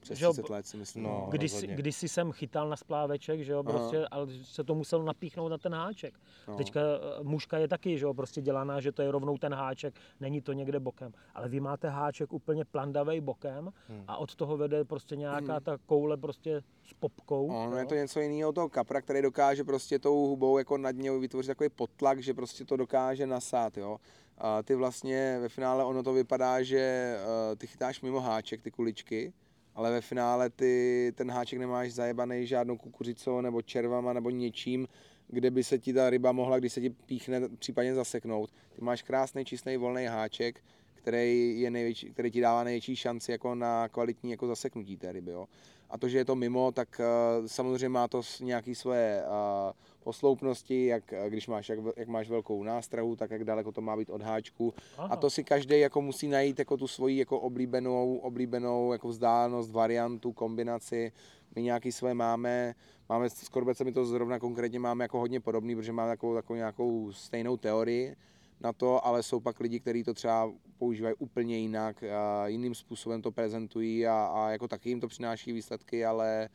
[0.05, 1.03] Přes že jo, 30 let si myslím.
[1.03, 1.27] No.
[1.31, 1.75] když, rozhodně.
[1.75, 3.77] když si jsem chytal na spláveček, že jo, Aha.
[3.79, 6.19] prostě, ale se to musel napíchnout na ten háček.
[6.47, 6.55] No.
[6.55, 9.93] Teďka eh, muška je taky, že jo, prostě dělaná, že to je rovnou ten háček,
[10.19, 11.13] není to někde bokem.
[11.33, 14.03] Ale vy máte háček úplně plandavej bokem Hmm.
[14.07, 15.63] a od toho vede prostě nějaká Hmm.
[15.63, 17.47] ta koule prostě s popkou.
[17.47, 17.77] Ono jo.
[17.77, 21.47] je to něco jiného toho kapra, který dokáže prostě tou hubou jako nad něj vytvořit
[21.47, 23.97] takový potlak, že prostě to dokáže nasát, jo.
[24.37, 28.71] A ty vlastně ve finále ono to vypadá, že eh, ty chytáš mimo háček ty
[28.71, 29.33] kuličky,
[29.75, 34.87] ale ve finále ty ten háček nemáš zajebaný žádnou kukuřicou nebo červama nebo něčím,
[35.27, 38.53] kde by se ti ta ryba mohla, když se ti píchne, případně zaseknout.
[38.75, 43.55] Ty máš krásný, čistý, volný háček, který, je největší, který ti dává největší šanci jako
[43.55, 45.31] na kvalitní jako zaseknutí té ryby.
[45.31, 45.47] Jo.
[45.89, 47.01] A to, že je to mimo, tak
[47.39, 49.73] uh, samozřejmě má to nějaký svoje uh,
[50.05, 53.97] posloupnosti, jak eh, když máš, jak, jak máš velkou nástrahu, tak jak daleko to má
[53.97, 54.73] být od háčku.
[54.97, 55.07] Aha.
[55.11, 59.71] A to si každý jako musí najít jako tu svoji jako oblíbenou, oblíbenou jako vzdálenost,
[59.71, 61.11] variantu, kombinaci.
[61.55, 62.75] my nějaký své máme,
[63.09, 67.11] máme s korbecemi to zrovna konkrétně máme jako hodně podobný, protože máme takovou, takovou nějakou
[67.11, 68.15] stejnou teorii
[68.61, 73.21] na to, ale jsou pak lidi, kteří to třeba používají úplně jinak, a jiným způsobem
[73.21, 76.49] to prezentují a, a jako taky jim to přináší výsledky, ale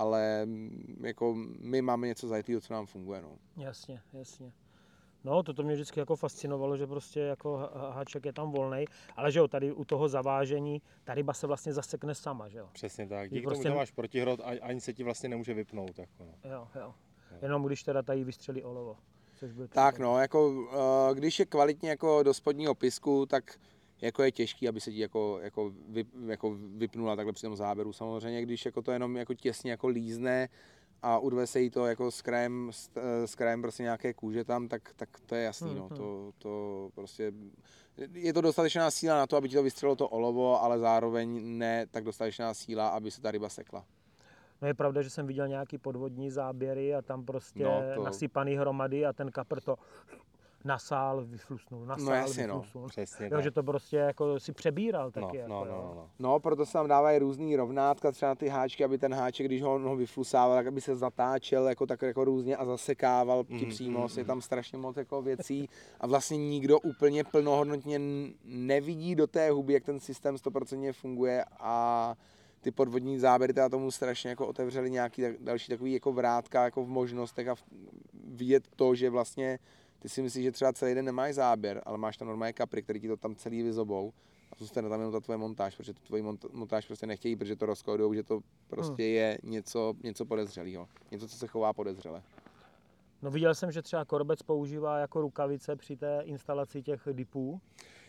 [0.00, 3.22] ale mm, jako my máme něco zajetého, co nám funguje.
[3.22, 3.36] No.
[3.56, 4.52] Jasně, jasně.
[5.24, 8.84] No, toto mě vždycky jako fascinovalo, že prostě jako háček je tam volný,
[9.16, 12.68] ale že jo, tady u toho zavážení ta ryba se vlastně zasekne sama, že jo.
[12.72, 13.30] Přesně tak.
[13.30, 15.98] Díky prostě- tomu, že máš protihrot, a- ani se ti vlastně nemůže vypnout.
[15.98, 16.50] Jako no.
[16.50, 16.94] Jo, jo.
[17.42, 18.96] Jenom když teda tady vystřelí olovo.
[19.36, 20.68] Což Tak no, jako
[21.10, 23.58] eh, když je kvalitně jako do spodního pisku, tak
[24.00, 27.92] jako je těžký, aby se ti jako, jako, vyp, jako vypnula takhle při tom záběru.
[27.92, 30.48] Samozřejmě, když jako to jenom jako těsně jako lízne
[31.02, 34.44] a urve se jí to jako s krajem, s, eh, s krajem prostě nějaké kůže
[34.44, 35.86] tam, tak, tak to je jasný, no.
[35.90, 35.96] Mhm.
[35.96, 37.32] To, to prostě,
[38.12, 41.86] je to dostatečná síla na to, aby ti to vystřelilo to olovo, ale zároveň ne
[41.90, 43.84] tak dostatečná síla, aby se ta ryba sekla.
[44.62, 48.56] No je pravda, že jsem viděl nějaký podvodní záběry a tam prostě no, to- nasypaný
[48.56, 49.76] hromady a ten kapr to
[50.64, 52.54] nasál, vyflusnul, nasál, No jasně, no.
[52.54, 52.88] vyflusnul.
[52.88, 53.42] Přesně Jo, tak.
[53.42, 55.38] že to prostě jako si přebíral no, taky.
[55.38, 56.10] no, jako, no, no, no.
[56.18, 59.78] No, proto se tam dávají různý rovnátka, třeba ty háčky, aby ten háček, když ho,
[59.78, 64.00] ho vyflusával, tak aby se zatáčel jako tak jako různě a zasekával ti Mm, přímo.
[64.00, 65.68] mm, Je tam strašně moc jako věcí
[66.00, 68.00] a vlastně nikdo úplně plnohodnotně
[68.44, 72.14] nevidí do té huby, jak ten systém 100% funguje a
[72.60, 76.84] ty podvodní záběry teda tomu strašně jako otevřeli nějaký tak- další takový jako vrátka jako
[76.84, 77.64] v možnostech a v-
[78.24, 79.58] vidět to, že vlastně
[80.00, 83.00] ty si myslíš, že třeba celý den nemáš záběr, ale máš tam normálně kapry, který
[83.00, 84.12] ti to tam celý vyzobou
[84.52, 87.56] a zůstane tam jenom ta tvoje montáž, protože tu tvoji mont- montáž prostě nechtějí, protože
[87.56, 90.88] to rozkodujou, že to prostě je něco, něco podezřelého.
[91.10, 92.22] Něco, co se chová podezřele.
[93.22, 97.60] No viděl jsem, že třeba Korbec používá jako rukavice při té instalaci těch dipů,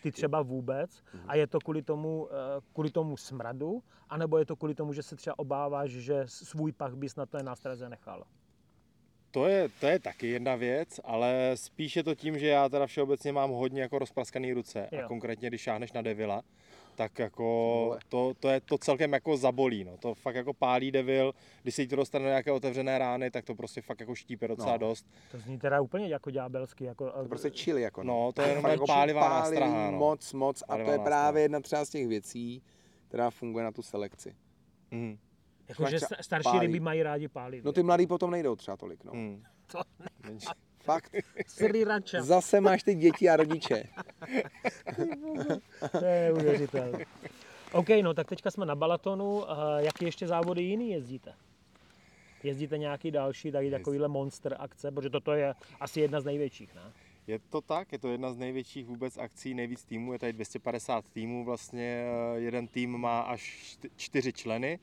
[0.04, 1.24] ty třeba vůbec, Mhm.
[1.28, 5.04] a je to kvůli tomu, eh, kvůli tomu smradu, anebo je to kvůli tomu, že
[5.04, 8.24] se třeba obáváš, že svůj pach bys na té nástraze nechal.
[9.32, 12.88] To je, to je taky jedna věc, ale spíš je to tím, že já teda
[12.88, 15.02] všeobecně mám hodně jako rozpraskaný ruce Jo.
[15.06, 16.42] a konkrétně když šáhneš na devila,
[16.96, 19.98] tak jako to, to, je to celkem jako zabolí, no.
[19.98, 23.46] to fakt jako pálí devil, když se jí to dostane do nějaké otevřené rány, tak
[23.46, 24.78] to prostě fakt jako štípe docela No.
[24.78, 25.06] dost.
[25.32, 26.84] To zní teda úplně jako ďábelsky.
[26.86, 28.04] Jako, To je prostě chili jako.
[28.04, 29.98] No, to je jenom jako pálivá nástraha, no.
[29.98, 30.62] Moc, moc.
[30.62, 31.22] A Pálivá to je nástraha.
[31.24, 32.64] právě jedna třeba z těch věcí,
[33.08, 34.36] která funguje na tu selekci.
[34.92, 35.18] Mm.
[35.72, 36.60] Jako, že máš sta- starší pálí.
[36.60, 37.64] ryby mají rádi pálit.
[37.66, 39.14] No ty mladý potom nejdou třeba tolik, no.
[39.14, 39.44] Mm.
[39.72, 39.80] To
[40.24, 40.48] Menší.
[40.84, 41.16] Fakt.
[41.48, 42.22] Sriracha.
[42.22, 43.84] Zase máš ty děti a rodiče.
[45.92, 47.06] To je neuvěřitelné.
[47.72, 49.52] OK, no tak teďka jsme na Balatonu.
[49.52, 51.34] A jaký ještě závody jiný jezdíte?
[52.44, 56.82] Jezdíte nějaký další, tady takovýhle monster akce, protože toto je asi jedna z největších, ne?
[57.28, 61.06] Je to tak, je to jedna z největších vůbec akcí, nejvíc týmů, je tady 250
[61.14, 62.06] týmů, vlastně
[62.36, 64.80] eh, jeden tým má až čty- čtyři členy,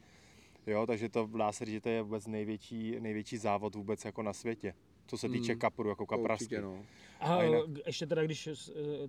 [0.69, 4.23] jo, takže to dá se říct, že to je vůbec největší, největší závod vůbec jako
[4.23, 4.75] na světě,
[5.07, 6.19] co se týče Hmm, kapru, jako To.
[6.19, 6.85] Určitě, no.
[7.21, 8.45] A A jinak- ještě teda, když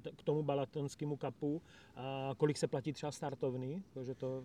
[0.02, 1.62] t- k tomu balatonskému kapu,
[1.96, 3.84] a kolik se platí třeba startovný?
[3.94, 4.44] Protože to,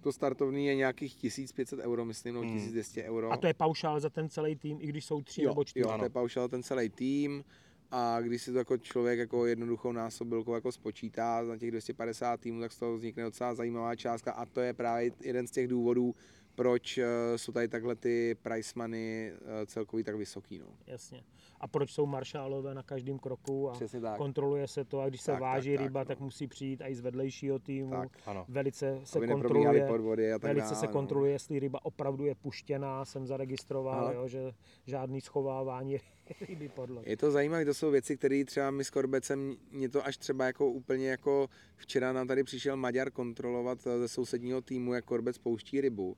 [0.00, 2.54] To startovní je nějakých 1500 euro, myslím, no Hmm.
[2.54, 3.32] 1200 euro.
[3.32, 5.80] a to je paušál za ten celý tým, i když jsou tři jo, nebo čtyři.
[5.82, 6.04] jo, to Ano.
[6.04, 7.44] je paušál ten celý tým.
[7.90, 12.60] A když si to jako člověk jako jednoduchou násobilkou jako spočítá na těch 250 týmů,
[12.60, 16.14] tak z toho vznikne docela zajímavá částka a to je právě jeden z těch důvodů,
[16.58, 20.58] proč eh, jsou tady takhle ty price money eh, celkový tak vysoký.
[20.58, 20.66] No.
[20.86, 21.22] Jasně.
[21.60, 24.16] A proč jsou maršálové na každém kroku a Přesně tak.
[24.16, 26.04] kontroluje se to a když se Tak, váží tak, tak, ryba, no.
[26.04, 27.90] tak musí přijít i z vedlejšího týmu.
[27.90, 28.08] Tak.
[28.26, 28.44] Ano.
[28.48, 30.76] Velice se Aby kontroluje, podvody a tak velice dále.
[30.80, 30.92] se no.
[30.92, 34.52] kontroluje, jestli ryba opravdu je puštěná, jsem zaregistroval, jo, že
[34.86, 35.98] žádný schovávání
[36.48, 37.02] ryby podle.
[37.06, 40.46] Je to zajímavé, to jsou věci, které třeba my s Korbecem, mě to až třeba
[40.46, 45.38] jako úplně jako včera nám tady přišel Maďar kontrolovat eh, ze sousedního týmu, jak Korbec
[45.38, 46.16] pouští rybu.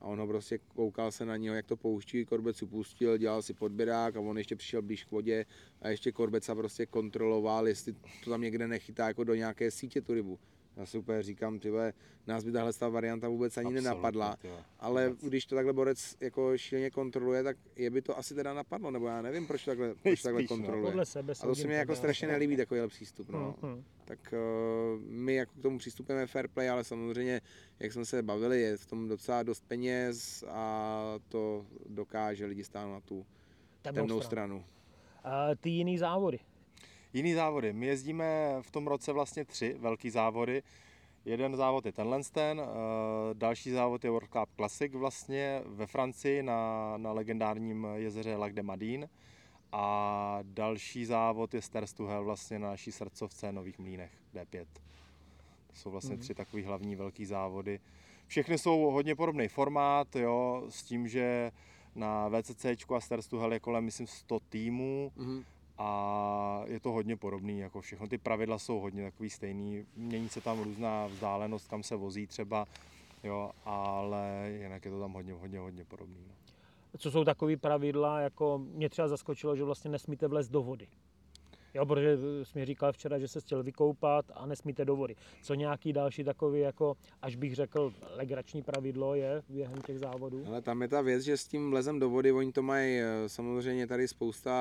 [0.00, 3.54] A on ho prostě koukal se na něho, jak to pouští, Korbec upustil, dělal si
[3.54, 5.46] podběrák a on ještě přišel blíž k vodě
[5.82, 7.92] a ještě Korbeca prostě kontroloval, jestli
[8.24, 10.38] to tam někde nechytá jako do nějaké sítě tu rybu.
[10.80, 11.92] Já si úplně říkám, ty vole,
[12.26, 14.36] nás by tahle ta varianta vůbec ani Absolutně, nenapadla.
[14.36, 14.64] ty vole.
[14.78, 15.24] Ale Vůbec.
[15.24, 19.06] když to takhle borec jako šíleně kontroluje, tak je by to asi teda napadlo, nebo
[19.06, 20.48] já nevím, proč to takhle, proč to takhle no.
[20.48, 20.84] kontroluje.
[20.90, 23.28] Podle sebe A to se mi jako strašně ale- nelíbí takovýhle přístup.
[23.28, 23.54] No.
[23.62, 23.84] Mhm.
[24.04, 24.34] Tak
[24.94, 27.40] uh, my jako k tomu přistupujeme fair play, ale samozřejmě,
[27.78, 32.92] jak jsme se bavili, je v tom docela dost peněz a to dokáže lidi stáhnout
[32.92, 33.26] na tu
[33.82, 34.64] Temnou temnou stranu.
[35.22, 35.34] stranu.
[35.36, 36.38] A ty jiný závody.
[37.12, 37.72] Jiný závody.
[37.72, 40.62] My jezdíme v tom roce vlastně tři velký závody.
[41.24, 42.64] Jeden závod je tenhle ten, eh,
[43.34, 48.62] další závod je World Cup Classic vlastně ve Francii na, na legendárním jezeře Lac de
[48.62, 49.08] Madine
[49.72, 51.60] a další závod je
[52.06, 54.66] Hell vlastně na naší srdcovce Nových Mlínech D5.
[55.66, 56.20] To jsou vlastně Mhm.
[56.22, 57.80] tři takové hlavní velký závody.
[58.26, 61.52] Všechny jsou hodně podobný formát, jo, s tím, že
[61.94, 65.44] na VCC a Starstu Hell je kolem, myslím, 100 týmů Mhm.
[65.80, 68.08] A je to hodně podobný, jako všechno.
[68.08, 72.66] Ty pravidla jsou hodně takový stejný, mění se tam různá vzdálenost, kam se vozí třeba,
[73.24, 76.24] jo, ale jinak je to tam hodně, hodně, hodně podobný.
[76.28, 76.34] No.
[76.98, 80.88] Co jsou takové pravidla, jako mě třeba zaskočilo, že vlastně nesmíte vlézt do vody.
[81.74, 85.16] Jo, protože jsi mi říkal včera, že se chtěl vykoupat a nesmíte do vody.
[85.42, 90.42] Co nějaký další takový, jako, až bych řekl, legrační pravidlo je během těch závodů?
[90.46, 93.28] Ale tam je ta věc, že s tím vlezem do vody, oni to mají eh,
[93.28, 94.52] samozřejmě tady spousta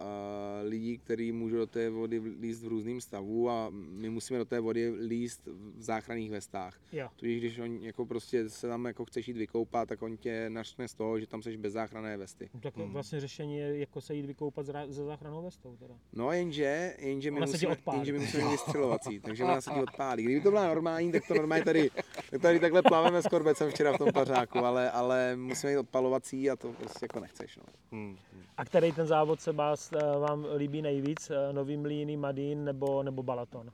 [0.00, 4.44] eh, lidí, kteří můžou do té vody líst v různém stavu a my musíme do
[4.44, 6.80] té vody líst v záchranných vestách.
[6.92, 7.08] Jo.
[7.16, 10.88] Tudíž když on jako prostě se tam jako chceš jít vykoupat, tak on tě naštne
[10.88, 12.50] z toho, že tam seš bez záchranné vesty.
[12.60, 12.92] Tak Mhm.
[12.92, 15.76] vlastně řešení je jako se jít vykoupat ze záchranou vestou.
[15.76, 15.94] Teda.
[16.12, 20.22] No jenže, jenže my, musíme, jenže my musíme mít vystřelovací, takže ona se ti odpálí.
[20.24, 21.90] Kdyby to byla normální, tak to normálně tady,
[22.30, 26.50] tak tady takhle plaveme s korbecem včera v tom pařáku, ale, ale musíme mít odpalovací
[26.50, 27.56] a to prostě jako nechceš.
[27.56, 27.62] No.
[27.92, 28.16] Hmm.
[28.32, 28.42] hmm.
[28.56, 31.30] A který ten závod se vás, eh, vám líbí nejvíc?
[31.30, 33.70] Eh, Nový Mlýny, Madín nebo, nebo Balaton?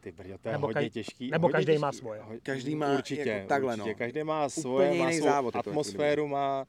[0.00, 1.30] Ty brďo, to je Nebo hodně těžký.
[1.30, 1.80] nebo hodně každý těžký.
[1.82, 2.22] má svoje.
[2.42, 3.90] Každý má určitě, jako takhle, určitě.
[3.90, 3.94] no.
[3.98, 6.66] Každý má Úplně svoje, má jiný svou závod atmosféru, má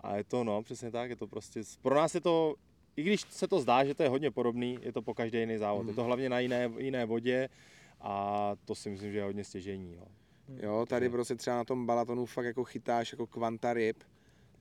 [0.00, 2.54] a je to, no, přesně tak, je to prostě, pro nás je to,
[2.96, 5.58] i když se to zdá, že to je hodně podobný, je to po každý jiný
[5.58, 5.82] závod.
[5.82, 5.88] Mhm.
[5.88, 7.48] Je to hlavně na jiné, jiné vodě
[8.00, 9.96] a to si myslím, že je hodně stěžení.
[9.96, 10.06] No.
[10.62, 13.96] Jo, tady prostě třeba na tom balatonu fakt jako chytáš jako kvanta ryb.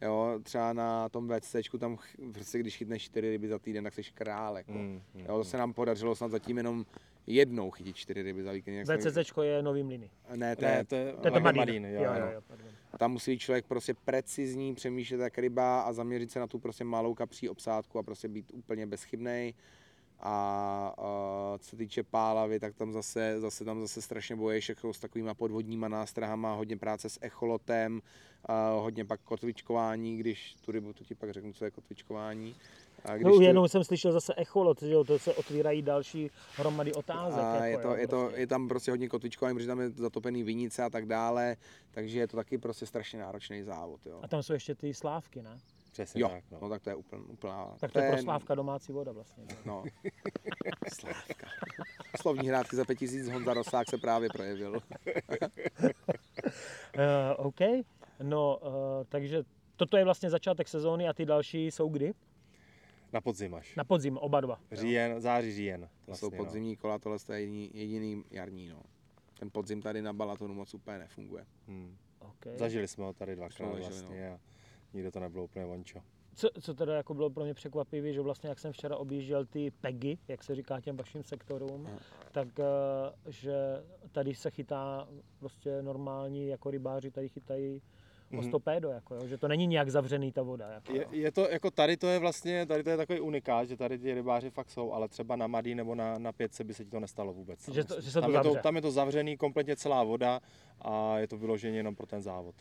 [0.01, 1.97] Jo, třeba na tom VCčku tam
[2.33, 4.57] prostě když chytneš čtyři ryby za týden, tak jsi král.
[4.57, 4.71] Jako.
[4.71, 6.85] Mm, mm, Jo, to se nám podařilo snad zatím jenom
[7.27, 8.85] jednou chytit čtyři ryby za víkend.
[8.85, 10.09] VCC je Nový Mlýny.
[10.35, 11.59] Ne, to je, to je, To je Madín.
[11.59, 12.31] Madín, jo, jo, jo.
[12.33, 12.41] jo,
[12.97, 16.83] tam musí být člověk prostě precizní, přemýšlet jak ryba a zaměřit se na tu prostě
[16.83, 19.53] malou kapří obsádku a prostě být úplně bezchybnej.
[20.19, 24.93] A, a co se týče pálavy, tak tam zase, zase tam zase strašně boješ jako
[24.93, 28.01] s takovýma podvodníma nástrahama, hodně práce s echolotem,
[28.45, 32.55] a hodně pak kotvičkování, když tu rybu, to ti pak řeknu, co je kotvičkování.
[33.05, 36.93] A No, tu- jenom jsem slyšel zase echolot, že jo, to se otvírají další hromady
[36.93, 37.43] otázek.
[37.43, 38.39] a jako, je, to, jo, je, to, prostě.
[38.41, 41.55] je tam prostě hodně kotvičkování, protože tam je zatopený vinice a tak dále,
[41.91, 44.05] takže je to taky prostě strašně náročný závod.
[44.05, 44.19] Jo.
[44.23, 45.57] A tam jsou ještě ty slávky, ne?
[45.91, 46.43] Přesně Jo, tak.
[46.51, 46.57] No.
[46.61, 47.67] no tak to je úpln, úplná...
[47.79, 49.43] Tak to je pro Slávka domácí voda vlastně.
[49.65, 49.83] No.
[50.93, 51.47] Slávka.
[52.21, 54.71] Slovní hrádky za 5000 Honza Rosák se právě projevil.
[54.71, 54.79] Uh,
[57.37, 57.59] OK,
[58.23, 58.71] no, uh,
[59.09, 59.43] takže
[59.75, 62.13] toto je vlastně začátek sezóny a ty další jsou kdy?
[63.15, 63.75] Na podzim až.
[63.75, 64.59] Na podzim, oba dva.
[64.71, 64.77] jo.
[64.77, 65.89] Říjen, září, říjen.
[66.05, 68.67] To jsou podzimní kola, tohle je jediný, jediný jarní.
[68.67, 68.81] No.
[69.39, 71.45] Ten podzim tady na Balatonu moc úplně nefunguje.
[71.67, 71.73] No.
[71.73, 71.97] Hmm.
[72.19, 72.57] Okay.
[72.57, 74.39] Zažili jsme ho tady dvakrát vlastně a
[74.93, 76.01] nikde to nebylo úplně vončo.
[76.35, 79.71] Co, co teda jako bylo pro mě překvapivé, že vlastně jak jsem včera objížděl ty
[79.71, 81.99] PEGy, jak se říká těm vašim sektorům, Aha.
[82.31, 83.55] tak eh, že
[84.11, 85.07] tady se chytá
[85.39, 87.81] prostě normální, jako rybáři tady chytají
[88.37, 88.49] o Mhm.
[88.49, 90.67] stopédo, jako jo, že to není nějak zavřený ta voda.
[90.71, 93.77] Jako, Je, je, to, jako tady to je vlastně, tady to je takový unikát, že
[93.77, 96.85] tady ty rybáři fakt jsou, ale třeba na Madý nebo na, na pětce by se
[96.85, 97.69] ti to nestalo vůbec.
[97.69, 100.39] Že to- že se to tam, je to, tam je to zavřený, kompletně celá voda
[100.81, 102.55] a je to vyloženě jenom pro ten závod.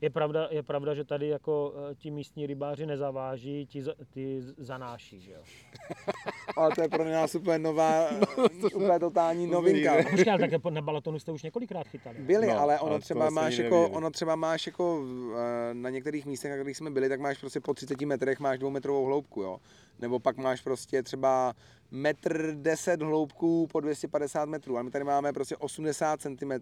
[0.00, 5.20] Je pravda, je pravda, že tady jako eh, ti místní rybáři nezaváží, ti, z- zanáší,
[5.20, 5.42] že jo.
[6.56, 8.08] Ale to je pro nás úplně nová,
[8.74, 9.94] úplně totální novinka.
[10.10, 12.18] Počkej, ale tak na Balatonu jste už několikrát chytali.
[12.18, 15.90] Byli, No, ale ono ale třeba jste máš jako, ono třeba máš jako eh, na
[15.90, 19.42] některých místech, na kterých jsme byli, tak máš prostě po 30 metrech máš dvoumetrovou hloubku,
[19.42, 19.58] jo.
[19.98, 21.54] Nebo pak máš prostě třeba
[21.90, 26.52] metr 10 hloubku po 250 metrů, a my tady máme prostě 80 cm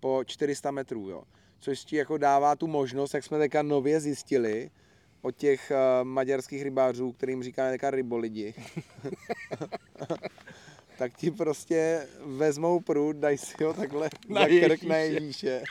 [0.00, 1.22] po 400 metrů, jo.
[1.58, 4.70] Což ti jako dává tu možnost, jak jsme teďka nově zjistili,
[5.24, 8.54] od těch uh, maďarských rybářů, kterým říkáme teďka rybolidi,
[10.98, 15.62] tak ti prostě vezmou prut, dají si ho takhle Na za krk na Ježíše.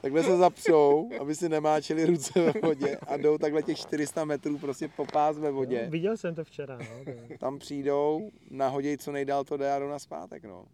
[0.00, 4.58] Takhle se zapřou, aby si nemáčeli ruce ve vodě a jdou takhle těch 400 metrů
[4.58, 5.80] prostě po pás ve vodě.
[5.84, 7.12] Jo, viděl jsem to včera, no.
[7.38, 10.64] Tam přijdou, nahodějí co nejdál to jde a jdou na zpátek, no.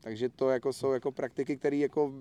[0.00, 2.12] Takže to jako jsou jako praktiky, které jako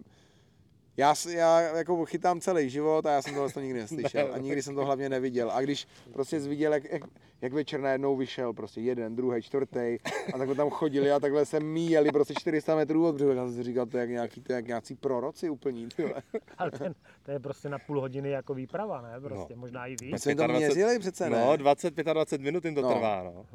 [0.97, 4.61] já, já jako chytám celý život a já jsem tohle to nikdy neslyšel a nikdy
[4.61, 5.51] jsem to hlavně neviděl.
[5.51, 7.01] A když prostě jsi viděl, jak, jak,
[7.41, 9.97] jak večer najednou vyšel prostě jeden, druhý, čtvrtý
[10.33, 13.53] a takhle tam chodili a takhle se míjeli prostě 400 metrů od břehu, tak jsem
[13.55, 15.89] si říkal, to je jak nějaký, to je jak nějací proroci úplní.
[16.57, 19.21] Ale ten, to je prostě na půl hodiny jako výprava, ne?
[19.21, 19.59] Prostě, no.
[19.59, 20.11] možná i víc.
[20.11, 21.39] My jsme to 25 měřili přece, ne?
[21.39, 22.93] No, 20-25 minut jim to No.
[22.93, 23.45] trvá, no.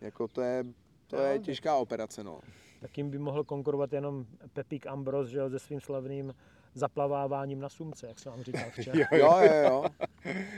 [0.00, 0.64] Jako to je,
[1.06, 2.40] to Jo, je těžká operace, no.
[2.80, 6.34] Tak jim by mohl konkurovat jenom Pepík Ambros, že jo, se svým slavným
[6.74, 8.98] zaplaváváním na sumce, jak jsem vám říkal včera.
[9.12, 9.84] Jo, Jo, jo, jo.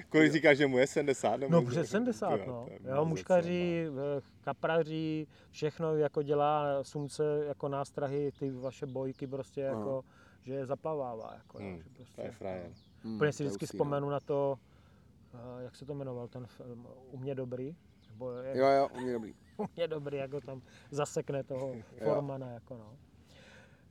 [0.09, 1.37] Kolik říkáš, že mu je 70?
[1.37, 2.67] Nebo No přes 70, Jo, no.
[2.85, 3.85] Jo, moc muškaří,
[4.19, 10.05] eh, kapraří, všechno jako dělá sumce jako nástrahy, ty vaše bojky prostě jako,
[10.43, 11.35] že je zaplavává.
[11.35, 12.71] Jako, Hmm, že prostě, To je frajer.
[13.05, 13.67] Hmm, Úplně si vždycky no.
[13.67, 14.59] vzpomenu na to,
[15.35, 17.77] eh, jak se to jmenoval ten film, U mě dobrý,
[18.11, 19.35] nebo jak, Jo, jo, u mě dobrý.
[19.57, 21.73] U mě dobrý, jako tam zasekne toho
[22.05, 22.97] Formana, jako no.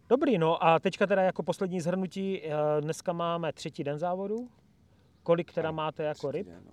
[0.09, 2.51] Dobrý, no a teďka teda jako poslední zhrnutí, eh,
[2.81, 4.49] dneska máme třetí den závodu,
[5.23, 6.47] kolik teda máte jako ryb?
[6.47, 6.71] Den, no.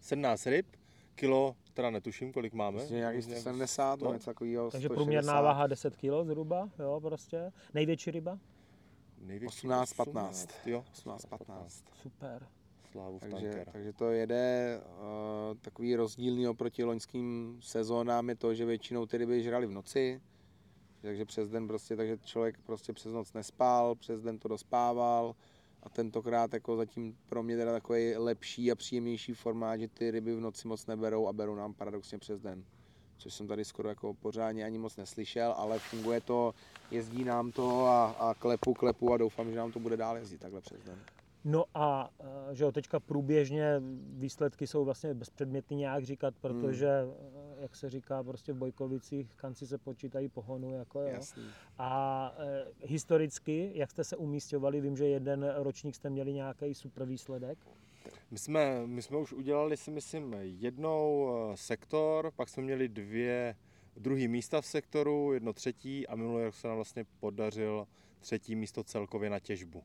[0.00, 0.66] 17 ryb,
[1.14, 2.76] kilo, teda netuším, kolik máme.
[2.76, 4.70] Myslím, nějakých 170, no, něco takového.
[4.70, 7.52] Takže průměrná váha 10 kg zhruba, jo, prostě.
[7.74, 8.38] Největší ryba?
[9.20, 10.50] Největší 18, 15.
[10.66, 11.84] Jo, 18, 15.
[12.02, 12.46] Super.
[12.90, 18.64] Slávu v Takže, takže to jede uh, takový rozdílný oproti loňským sezónám je to, že
[18.64, 20.20] většinou ty ryby žrali v noci,
[21.02, 25.34] takže přes den prostě, takže člověk prostě přes noc nespal, přes den to dospával
[25.82, 30.34] a tentokrát jako zatím pro mě teda takový lepší a příjemnější formát, že ty ryby
[30.34, 32.64] v noci moc neberou a berou nám paradoxně přes den.
[33.18, 36.54] Což jsem tady skoro jako pořádně ani moc neslyšel, ale funguje to,
[36.90, 40.38] jezdí nám to a, a klepu, klepu a doufám, že nám to bude dál jezdit
[40.38, 40.98] takhle přes den.
[41.50, 43.82] No a eh, že jo, teďka průběžně
[44.12, 49.66] výsledky jsou vlastně bezpředmětný nějak říkat, protože, eh, jak se říká, prostě v Bojkovicích kanci
[49.66, 51.08] se počítají pohonu, jako jo.
[51.08, 51.42] Jasný.
[51.78, 57.04] A e, historicky, jak jste se umístěvali, vím, že jeden ročník jste měli nějaký super
[57.04, 57.58] výsledek.
[58.30, 63.56] My jsme, my jsme už udělali si myslím jednou sektor, pak jsme měli dvě
[63.96, 67.86] druhý místa v sektoru, jedno třetí a minulý rok se nám vlastně podařil
[68.20, 69.82] třetí místo celkově na těžbu.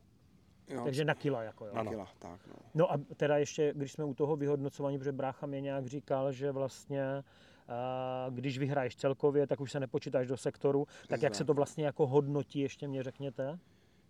[0.68, 1.74] Jo, Takže na kila, jako jo.
[1.74, 2.54] na kila, tak no.
[2.74, 6.52] No a teda ještě, když jsme u toho vyhodnocování, protože brácha mě nějak říkal, že
[6.52, 7.24] vlastně
[7.68, 10.86] a když vyhraješ celkově, tak už se nepočítáš do sektoru.
[11.08, 13.58] Tak jak se to vlastně jako hodnotí, ještě mě řekněte?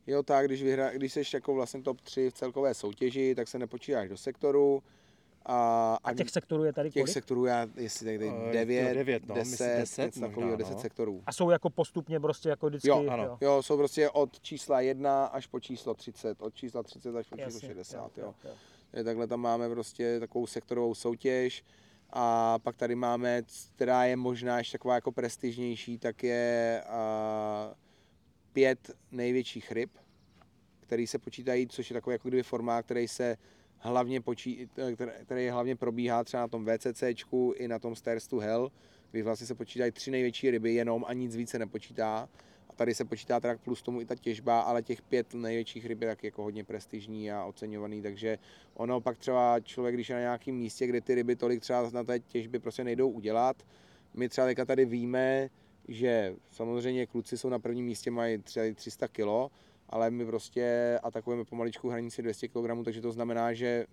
[0.07, 3.59] Jo, tak, když, vyhra, když jsi jako vlastně top 3 v celkové soutěži, tak se
[3.59, 4.83] nepočítáš do sektoru.
[5.47, 7.13] A, A těch sektorů je tady těch kolik?
[7.13, 10.75] sektorů já, jestli tady Eh, 9, devět, no, myslím 10, 10 něco takového, možná, 10
[10.75, 10.81] no.
[10.81, 11.23] sektorů.
[11.27, 12.89] A jsou jako postupně prostě jako vždycky?
[12.89, 13.39] Jo, ano.
[13.41, 17.37] Jo, jsou prostě od čísla 1 až po číslo 30, od čísla 30 až po
[17.37, 18.25] číslo Jasně, 60, jo.
[18.25, 18.51] jo, jo.
[18.91, 21.65] Takže Takhle tam máme prostě takovou sektorovou soutěž
[22.11, 23.43] a pak tady máme,
[23.77, 27.75] která je možná ještě taková jako prestižnější, tak je a,
[28.53, 29.91] pět největších ryb,
[30.81, 33.37] který se počítají, což je takový jako kdyby formát, který se
[33.85, 34.69] hlavně počí,
[35.25, 38.73] který, hlavně probíhá třeba na tom VCCčku i na tom Stairs to Hell,
[39.11, 42.29] kdy vlastně se počítají tři největší ryby jenom a nic více nepočítá.
[42.71, 46.03] A tady se počítá teda plus tomu i ta těžba, ale těch pět největších ryb
[46.03, 48.39] je taky jako hodně prestižní a oceňovaný, takže
[48.75, 52.05] ono pak třeba člověk, když je na nějakém místě, kde ty ryby tolik třeba na
[52.05, 53.57] té těžbě prostě nejdou udělat,
[54.15, 55.51] my třeba teďka tady víme,
[55.89, 59.53] že samozřejmě kluci jsou na prvním místě, mají třeba 300 kg,
[59.95, 63.87] ale my prostě atakujeme pomaličku hranici 200 kg, takže to znamená, že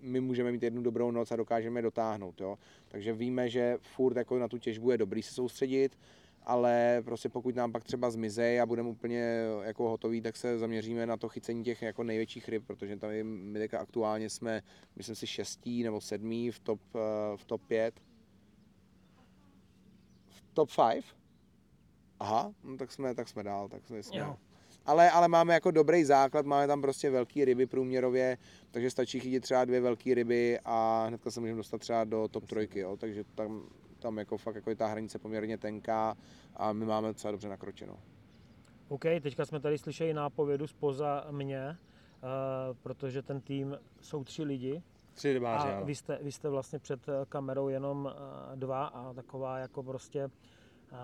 [0.00, 2.40] my můžeme mít jednu dobrou noc a dokážeme dotáhnout.
[2.40, 2.58] Jo?
[2.88, 5.98] Takže víme, že furt jako na tu těžbu je dobrý se soustředit,
[6.42, 11.06] ale prostě pokud nám pak třeba zmizej a budeme úplně jako hotoví, tak se zaměříme
[11.06, 14.62] na to chycení těch jako největších ryb, protože tady my teďka aktuálně jsme,
[14.96, 18.00] myslím si, šestý nebo sedmý v top, eh, v top 5.
[20.28, 21.04] V top 5?
[22.20, 24.36] Aha, no tak jsme, tak jsme dál, tak jsme, jsme Jo.
[24.86, 28.38] Ale, ale máme jako dobrý základ, máme tam prostě velké ryby průměrově,
[28.70, 32.46] takže stačí chytit třeba dvě velké ryby a hnedka se můžeme dostat třeba do top
[32.46, 32.96] trojky, jo?
[32.96, 33.62] takže tam,
[33.98, 36.16] tam jako fakt jako je ta hranice poměrně tenká
[36.56, 37.96] a my máme docela dobře nakročeno.
[38.88, 44.82] OK, teďka jsme tady slyšeli nápovědu spoza mě, uh, protože ten tým jsou tři lidi
[45.14, 49.58] Tři rybáři, a vy jste, vy jste vlastně před kamerou jenom uh, dva a taková
[49.58, 50.98] jako prostě uh,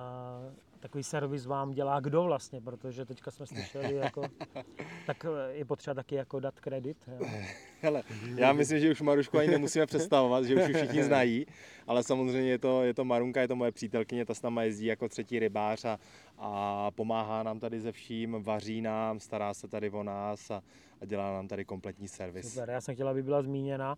[0.82, 4.22] takový servis vám dělá kdo vlastně, protože teďka jsme slyšeli jako,
[5.06, 6.96] tak je potřeba taky jako dát kredit.
[7.06, 7.26] Jo.
[7.80, 8.02] Hele,
[8.36, 11.46] já myslím, že už Marušku ani nemusíme představovat, že už ji všichni znají,
[11.86, 14.86] ale samozřejmě je to, je to Marunka, je to moje přítelkyně, ta s náma jezdí
[14.86, 15.98] jako třetí rybář a,
[16.44, 20.62] a pomáhá nám tady ze vším, vaří nám, stará se tady o nás a,
[21.00, 22.52] a dělá nám tady kompletní servis.
[22.52, 23.96] Super, já jsem chtěla, aby byla zmíněna.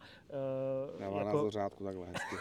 [0.95, 2.37] Uh, Dává nás do řádku takhle hezky.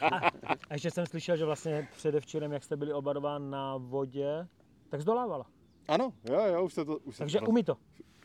[0.70, 4.46] a ještě jsem slyšel, že vlastně předevčírem, jak jste byli oba dva na vodě,
[4.88, 5.46] tak zdolávala.
[5.88, 6.98] Ano, jo, jo, už se to...
[6.98, 7.76] Už se Takže to, umí to.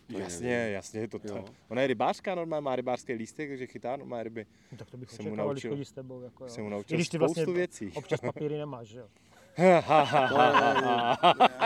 [0.10, 1.28] Jasně, jasně, to, to.
[1.28, 1.46] Jo.
[1.70, 4.46] Ona je rybářka normálně, má rybářský lístek, takže chytá normálně ryby.
[4.72, 5.72] No, tak to bych Jsem mu naučil.
[5.72, 6.22] chodí s tebou.
[6.22, 6.50] Jako, jo.
[6.50, 7.92] Jsem mu I naučil když ty spoustu vlastně věcí.
[7.96, 9.08] občas papíry nemáš, že jo?
[9.56, 9.84] To je,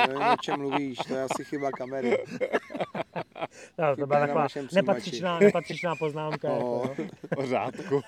[0.07, 2.17] nevím, o čem mluvíš, to je asi chyba kamery.
[3.77, 6.47] No, to byla taková nepatřičná, nepatřičná poznámka.
[6.47, 6.55] No.
[6.55, 7.07] Jako, jo.
[7.37, 8.01] o řádku.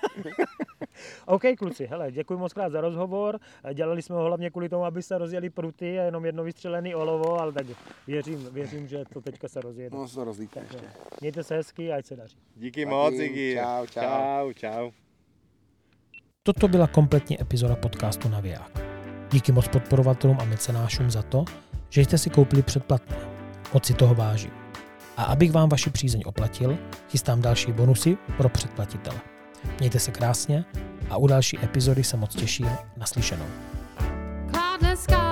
[1.26, 3.38] OK, kluci, hele, děkuji moc krát za rozhovor.
[3.74, 7.40] Dělali jsme ho hlavně kvůli tomu, aby se rozjeli pruty a jenom jedno vystřelený olovo,
[7.40, 7.66] ale tak
[8.06, 9.96] věřím, věřím, že to teďka se rozjede.
[9.96, 10.86] No, se rozlítne ještě.
[11.20, 12.36] Mějte se hezky, ať se daří.
[12.56, 13.56] Díky Taky, moc, Iggy.
[13.56, 14.00] čau, čau.
[14.00, 14.90] Čau, čau.
[16.42, 18.87] Toto byla kompletní epizoda podcastu Naviják.
[19.32, 21.44] Díky moc podporovatelům a mecenášům za to,
[21.88, 23.16] že jste si koupili předplatné.
[23.74, 24.50] Moc si toho vážím.
[25.16, 26.78] A abych vám vaši přízeň oplatil,
[27.10, 29.20] chystám další bonusy pro předplatitele.
[29.78, 30.64] Mějte se krásně
[31.10, 32.70] a u další epizody se moc těším.
[32.96, 33.46] Naslyšenou.
[34.50, 35.27] Cloudless sky